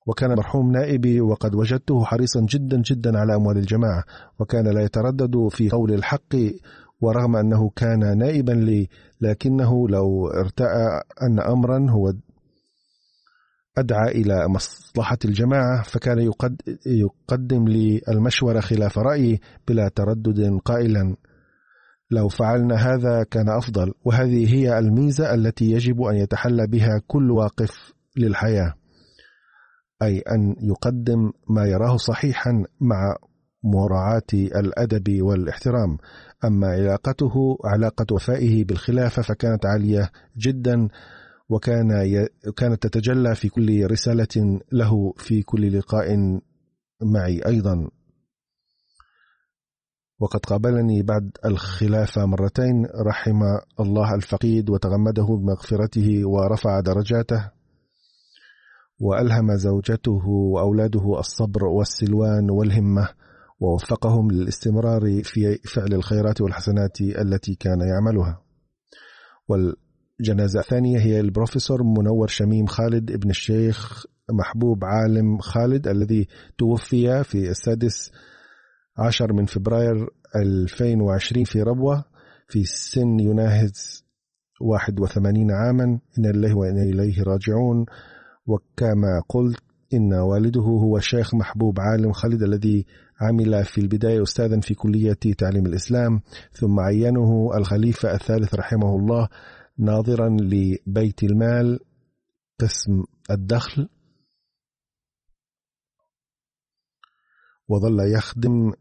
وكان 0.06 0.30
المرحوم 0.30 0.72
نائبي 0.72 1.20
وقد 1.20 1.54
وجدته 1.54 2.04
حريصا 2.04 2.40
جدا 2.40 2.82
جدا 2.82 3.18
على 3.18 3.34
أموال 3.34 3.56
الجماعة 3.56 4.04
وكان 4.40 4.68
لا 4.74 4.82
يتردد 4.82 5.48
في 5.50 5.70
قول 5.70 5.92
الحق 5.92 6.36
ورغم 7.00 7.36
أنه 7.36 7.70
كان 7.76 8.18
نائبا 8.18 8.52
لي 8.52 8.88
لكنه 9.20 9.88
لو 9.88 10.28
ارتأى 10.28 11.02
أن 11.22 11.40
أمرا 11.40 11.90
هو 11.90 12.12
أدعى 13.78 14.10
إلى 14.10 14.48
مصلحة 14.48 15.18
الجماعة 15.24 15.82
فكان 15.82 16.32
يقدم 16.86 17.68
لي 17.68 18.00
المشورة 18.08 18.60
خلاف 18.60 18.98
رأيي 18.98 19.40
بلا 19.68 19.88
تردد 19.88 20.58
قائلا. 20.64 21.16
لو 22.10 22.28
فعلنا 22.28 22.74
هذا 22.74 23.22
كان 23.22 23.48
أفضل 23.48 23.92
وهذه 24.04 24.54
هي 24.54 24.78
الميزة 24.78 25.34
التي 25.34 25.70
يجب 25.70 26.02
أن 26.02 26.16
يتحلى 26.16 26.66
بها 26.66 27.02
كل 27.06 27.30
واقف 27.30 27.92
للحياة. 28.16 28.74
أي 30.02 30.18
أن 30.18 30.56
يقدم 30.62 31.32
ما 31.50 31.66
يراه 31.66 31.96
صحيحا 31.96 32.64
مع 32.80 33.16
مراعاة 33.64 34.22
الأدب 34.34 35.22
والاحترام. 35.22 35.98
أما 36.44 36.66
علاقته 36.66 37.58
علاقة 37.64 38.06
وفائه 38.12 38.64
بالخلافة 38.64 39.22
فكانت 39.22 39.66
عالية 39.66 40.10
جدا 40.36 40.88
وكان 41.50 41.90
ي... 41.90 42.28
كانت 42.56 42.86
تتجلى 42.86 43.34
في 43.34 43.48
كل 43.48 43.90
رسالة 43.90 44.60
له 44.72 45.12
في 45.16 45.42
كل 45.42 45.78
لقاء 45.78 46.16
معي 47.02 47.40
أيضا. 47.46 47.90
وقد 50.20 50.40
قابلني 50.40 51.02
بعد 51.02 51.30
الخلافة 51.44 52.26
مرتين 52.26 52.86
رحم 53.06 53.42
الله 53.80 54.14
الفقيد 54.14 54.70
وتغمده 54.70 55.26
بمغفرته 55.26 56.28
ورفع 56.28 56.80
درجاته 56.80 57.50
وألهم 59.00 59.56
زوجته 59.56 60.28
وأولاده 60.28 61.18
الصبر 61.18 61.64
والسلوان 61.64 62.50
والهمة 62.50 63.08
ووفقهم 63.60 64.30
للاستمرار 64.30 65.22
في 65.24 65.58
فعل 65.74 65.94
الخيرات 65.94 66.40
والحسنات 66.40 67.00
التي 67.00 67.54
كان 67.54 67.80
يعملها. 67.80 68.42
جنازة 70.20 70.60
ثانية 70.60 70.98
هي 70.98 71.20
البروفيسور 71.20 71.82
منور 71.82 72.28
شميم 72.28 72.66
خالد 72.66 73.10
ابن 73.10 73.30
الشيخ 73.30 74.04
محبوب 74.30 74.84
عالم 74.84 75.38
خالد 75.38 75.88
الذي 75.88 76.28
توفي 76.58 77.24
في 77.24 77.50
السادس 77.50 78.12
عشر 78.98 79.32
من 79.32 79.46
فبراير 79.46 80.08
2020 80.36 81.44
في 81.44 81.62
ربوة 81.62 82.04
في 82.48 82.64
سن 82.64 83.20
يناهز 83.20 84.04
81 84.60 85.50
عاما. 85.50 85.84
إن 86.18 86.26
الله 86.26 86.56
وإنا 86.56 86.82
إليه 86.82 87.22
راجعون. 87.22 87.86
وكما 88.46 89.22
قلت 89.28 89.60
إن 89.94 90.14
والده 90.14 90.60
هو 90.60 90.96
الشيخ 90.96 91.34
محبوب 91.34 91.80
عالم 91.80 92.12
خالد 92.12 92.42
الذي 92.42 92.86
عمل 93.20 93.64
في 93.64 93.78
البداية 93.80 94.22
أستاذا 94.22 94.60
في 94.60 94.74
كلية 94.74 95.18
تعليم 95.38 95.66
الإسلام 95.66 96.20
ثم 96.52 96.80
عينه 96.80 97.50
الخليفة 97.54 98.14
الثالث 98.14 98.54
رحمه 98.54 98.96
الله 98.96 99.28
ناظرا 99.78 100.28
لبيت 100.28 101.22
المال 101.22 101.80
قسم 102.60 103.04
الدخل. 103.30 103.88
وظل 107.68 108.12
يخدم 108.14 108.72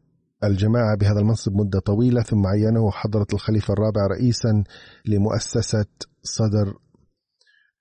الجماعة 0.44 0.98
بهذا 0.98 1.20
المنصب 1.20 1.54
مدة 1.56 1.80
طويلة 1.80 2.22
ثم 2.22 2.48
عينه 2.48 2.92
حضرة 2.92 3.28
الخليفة 3.34 3.74
الرابع 3.74 4.08
رئيسا 4.08 4.64
لمؤسسة 5.06 5.86
صدر 6.24 6.74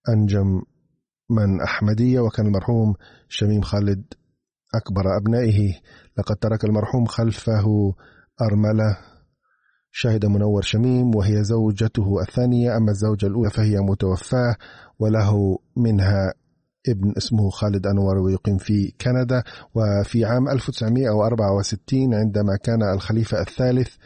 أنجم 0.09 0.63
من 1.31 1.61
أحمدية 1.61 2.21
وكان 2.21 2.47
المرحوم 2.47 2.95
شميم 3.29 3.61
خالد 3.63 4.05
أكبر 4.75 5.17
أبنائه. 5.17 5.81
لقد 6.19 6.37
ترك 6.37 6.65
المرحوم 6.65 7.07
خلفه 7.07 7.95
أرملة. 8.43 8.99
شهد 9.91 10.27
منور 10.27 10.63
شميم 10.63 11.15
وهي 11.15 11.45
زوجته 11.45 12.21
الثانية 12.29 12.77
أما 12.77 12.91
الزوجة 12.91 13.27
الأولى 13.27 13.51
فهي 13.51 13.77
متوفاة 13.79 14.57
وله 14.99 15.59
منها 15.77 16.35
ابن 16.89 17.13
اسمه 17.17 17.51
خالد 17.51 17.87
أنور 17.87 18.19
ويقيم 18.19 18.59
في 18.59 18.93
كندا 19.01 19.43
وفي 19.75 20.25
عام 20.25 20.49
1964 20.49 22.15
عندما 22.15 22.57
كان 22.57 22.83
الخليفة 22.83 23.41
الثالث 23.41 23.97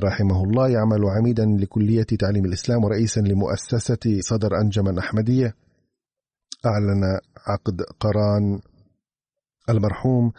رحمه 0.00 0.44
الله 0.44 0.68
يعمل 0.68 1.04
عميدا 1.04 1.46
لكلية 1.46 2.02
تعليم 2.02 2.44
الإسلام 2.44 2.84
ورئيسا 2.84 3.20
لمؤسسة 3.20 4.20
صدر 4.20 4.60
أنجما 4.60 4.98
أحمدية. 4.98 5.54
أعلن 6.66 7.18
عقد 7.46 7.82
قران 8.00 8.60
المرحوم 9.68 10.32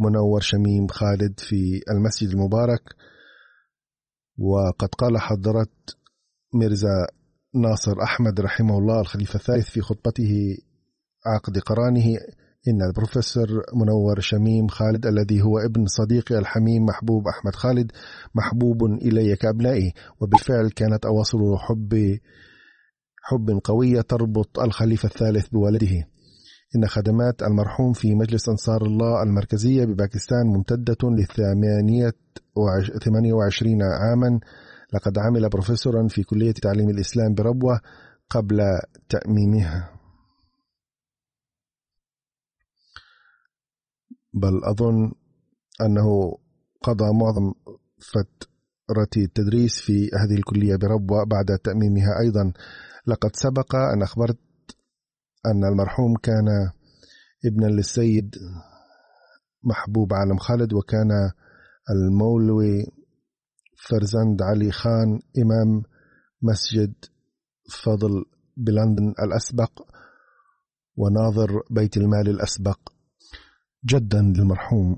منور 0.00 0.40
شميم 0.40 0.86
خالد 0.86 1.40
في 1.40 1.80
المسجد 1.90 2.30
المبارك. 2.30 2.82
وقد 4.38 4.88
قال 4.88 5.18
حضرة 5.18 5.66
ميرزا 6.54 7.06
ناصر 7.54 8.02
أحمد 8.02 8.40
رحمه 8.40 8.78
الله 8.78 9.00
الخليفة 9.00 9.34
الثالث 9.34 9.68
في 9.70 9.80
خطبته 9.80 10.56
عقد 11.26 11.58
قرانه 11.58 12.06
إن 12.68 12.82
البروفيسور 12.82 13.46
منور 13.74 14.20
شميم 14.20 14.68
خالد 14.68 15.06
الذي 15.06 15.42
هو 15.42 15.58
ابن 15.58 15.86
صديقي 15.86 16.38
الحميم 16.38 16.84
محبوب 16.84 17.28
أحمد 17.28 17.54
خالد 17.54 17.92
محبوب 18.34 18.84
إلي 18.84 19.36
كأبنائي 19.36 19.92
وبالفعل 20.20 20.70
كانت 20.70 21.06
أواصر 21.06 21.56
حب 21.56 22.18
حب 23.22 23.60
قوية 23.64 24.00
تربط 24.00 24.58
الخليفة 24.58 25.06
الثالث 25.06 25.48
بوالده. 25.48 26.08
إن 26.76 26.86
خدمات 26.86 27.42
المرحوم 27.42 27.92
في 27.92 28.14
مجلس 28.14 28.48
أنصار 28.48 28.82
الله 28.86 29.22
المركزية 29.22 29.84
بباكستان 29.84 30.46
ممتدة 30.46 31.10
لثمانية 31.10 32.12
28 33.04 33.82
عاما 33.82 34.40
لقد 34.94 35.18
عمل 35.18 35.48
بروفيسورا 35.48 36.08
في 36.08 36.22
كلية 36.22 36.52
تعليم 36.52 36.90
الإسلام 36.90 37.34
بربوة 37.34 37.80
قبل 38.30 38.60
تأميمها. 39.08 39.90
بل 44.32 44.64
أظن 44.64 45.12
أنه 45.80 46.38
قضى 46.82 47.04
معظم 47.20 47.52
فترة 47.98 49.10
التدريس 49.16 49.80
في 49.80 50.10
هذه 50.14 50.38
الكلية 50.38 50.76
بربوة 50.76 51.24
بعد 51.24 51.58
تأميمها 51.64 52.20
أيضا. 52.20 52.52
لقد 53.06 53.36
سبق 53.36 53.76
أن 53.76 54.02
أخبرت 54.02 54.38
أن 55.46 55.64
المرحوم 55.64 56.14
كان 56.22 56.70
ابنا 57.46 57.66
للسيد 57.66 58.34
محبوب 59.64 60.14
عالم 60.14 60.38
خالد 60.38 60.72
وكان 60.72 61.30
المولوي 61.90 62.86
فرزند 63.88 64.42
علي 64.42 64.72
خان 64.72 65.20
إمام 65.38 65.82
مسجد 66.42 66.94
فضل 67.84 68.24
بلندن 68.56 69.14
الأسبق 69.22 69.82
وناظر 70.96 71.62
بيت 71.70 71.96
المال 71.96 72.28
الأسبق. 72.28 72.78
جدا 73.84 74.22
للمرحوم. 74.22 74.96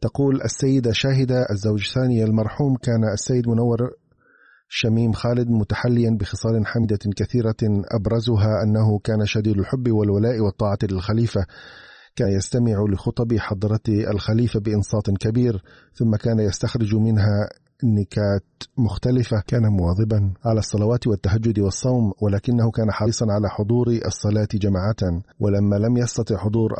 تقول 0.00 0.42
السيدة 0.42 0.92
شاهدة 0.92 1.46
الزوج 1.50 1.86
الثاني 1.88 2.24
المرحوم 2.24 2.76
كان 2.76 3.04
السيد 3.12 3.48
منور 3.48 3.78
شميم 4.68 5.12
خالد 5.12 5.48
متحليا 5.50 6.16
بخصال 6.20 6.66
حمدة 6.66 6.98
كثيرة 7.16 7.56
أبرزها 7.94 8.62
أنه 8.62 8.98
كان 8.98 9.26
شديد 9.26 9.58
الحب 9.58 9.90
والولاء 9.90 10.40
والطاعة 10.40 10.78
للخليفة. 10.82 11.46
كان 12.18 12.32
يستمع 12.32 12.84
لخطب 12.88 13.36
حضرة 13.38 13.80
الخليفة 13.88 14.60
بإنصات 14.60 15.10
كبير 15.10 15.62
ثم 15.94 16.16
كان 16.16 16.40
يستخرج 16.40 16.94
منها 16.94 17.48
نكات 17.84 18.44
مختلفة. 18.78 19.42
كان 19.46 19.62
مواظبا 19.62 20.32
على 20.44 20.58
الصلوات 20.58 21.06
والتهجد 21.06 21.58
والصوم 21.58 22.12
ولكنه 22.22 22.70
كان 22.70 22.90
حريصا 22.92 23.26
على 23.30 23.48
حضور 23.48 23.86
الصلاة 24.06 24.48
جماعة 24.54 25.22
ولما 25.40 25.76
لم 25.76 25.96
يستطع 25.96 26.36
حضور 26.36 26.70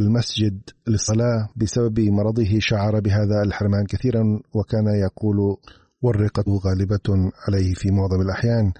المسجد 0.00 0.60
للصلاة 0.86 1.48
بسبب 1.56 2.00
مرضه 2.00 2.58
شعر 2.58 3.00
بهذا 3.00 3.42
الحرمان 3.44 3.86
كثيرا 3.86 4.40
وكان 4.54 4.86
يقول 5.04 5.56
والرقة 6.02 6.60
غالبة 6.66 7.32
عليه 7.48 7.74
في 7.74 7.90
معظم 7.90 8.20
الأحيان 8.20 8.72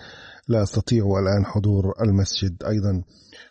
لا 0.48 0.62
أستطيع 0.62 1.04
الآن 1.04 1.44
حضور 1.44 1.84
المسجد 2.02 2.62
أيضا. 2.62 3.02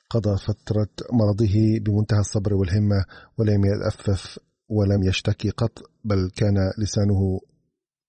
قضى 0.09 0.37
فترة 0.37 0.89
مرضه 1.13 1.79
بمنتهى 1.81 2.19
الصبر 2.19 2.53
والهمة 2.53 3.05
ولم 3.37 3.65
يتأفف 3.65 4.39
ولم 4.69 5.03
يشتكي 5.03 5.49
قط 5.49 5.79
بل 6.03 6.29
كان 6.35 6.55
لسانه 6.77 7.39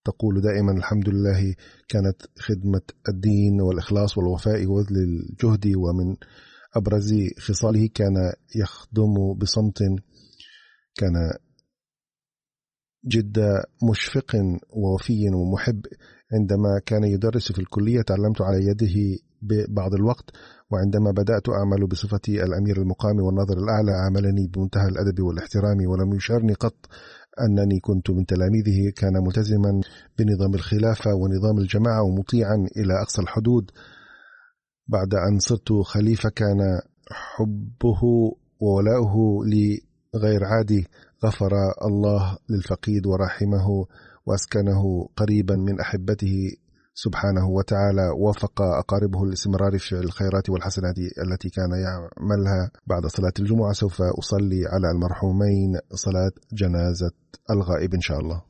تقول 0.04 0.40
دائما 0.40 0.72
الحمد 0.72 1.08
لله 1.08 1.54
كانت 1.88 2.16
خدمة 2.38 2.82
الدين 3.08 3.60
والإخلاص 3.60 4.18
والوفاء 4.18 4.66
وبذل 4.66 4.96
الجهد 4.96 5.66
ومن 5.76 6.16
أبرز 6.76 7.14
خصاله 7.38 7.88
كان 7.94 8.32
يخدم 8.56 9.34
بصمت 9.38 9.78
كان 10.94 11.14
جدا 13.06 13.64
مشفق 13.90 14.36
ووفي 14.70 15.28
ومحب. 15.28 15.86
عندما 16.32 16.80
كان 16.86 17.04
يدرس 17.04 17.52
في 17.52 17.58
الكلية 17.58 18.02
تعلمت 18.02 18.42
على 18.42 18.66
يده 18.66 19.18
ببعض 19.42 19.94
الوقت 19.94 20.30
وعندما 20.70 21.10
بدأت 21.10 21.48
أعمل 21.48 21.86
بصفتي 21.86 22.44
الأمير 22.44 22.76
المقام 22.76 23.20
والناظر 23.20 23.58
الأعلى 23.58 23.92
عاملني 23.92 24.46
بمنتهى 24.46 24.88
الأدب 24.88 25.20
والاحترام 25.20 25.78
ولم 25.86 26.14
يشعرني 26.14 26.52
قط 26.52 26.88
أنني 27.40 27.80
كنت 27.80 28.10
من 28.10 28.26
تلاميذه. 28.26 28.92
كان 28.96 29.12
ملتزما 29.12 29.80
بنظام 30.18 30.54
الخلافة 30.54 31.14
ونظام 31.14 31.58
الجماعة 31.58 32.02
ومطيعا 32.02 32.66
إلى 32.76 33.02
أقصى 33.02 33.22
الحدود. 33.22 33.70
بعد 34.88 35.14
أن 35.14 35.38
صرت 35.38 35.72
خليفة 35.72 36.28
كان 36.28 36.80
حبه 37.10 38.00
وولاؤه 38.60 39.44
لي 39.46 39.80
غير 40.16 40.44
عادي. 40.44 40.86
غفر 41.24 41.52
الله 41.84 42.38
للفقيد 42.48 43.06
ورحمه 43.06 43.86
وأسكنه 44.26 45.08
قريبا 45.16 45.56
من 45.56 45.80
أحبته. 45.80 46.50
سبحانه 47.04 47.48
وتعالى 47.48 48.06
وفق 48.18 48.62
أقاربه 48.62 49.24
الاستمرار 49.24 49.78
في 49.78 49.92
الخيرات 49.92 50.50
والحسنات 50.50 50.94
التي 50.98 51.48
كان 51.50 51.70
يعملها 51.70 52.70
بعد 52.86 53.06
صلاة 53.06 53.32
الجمعة 53.38 53.72
سوف 53.72 54.02
أصلي 54.02 54.66
على 54.72 54.90
المرحومين 54.90 55.78
صلاة 55.94 56.32
جنازة 56.52 57.10
الغائب 57.50 57.94
إن 57.94 58.00
شاء 58.00 58.18
الله. 58.20 58.49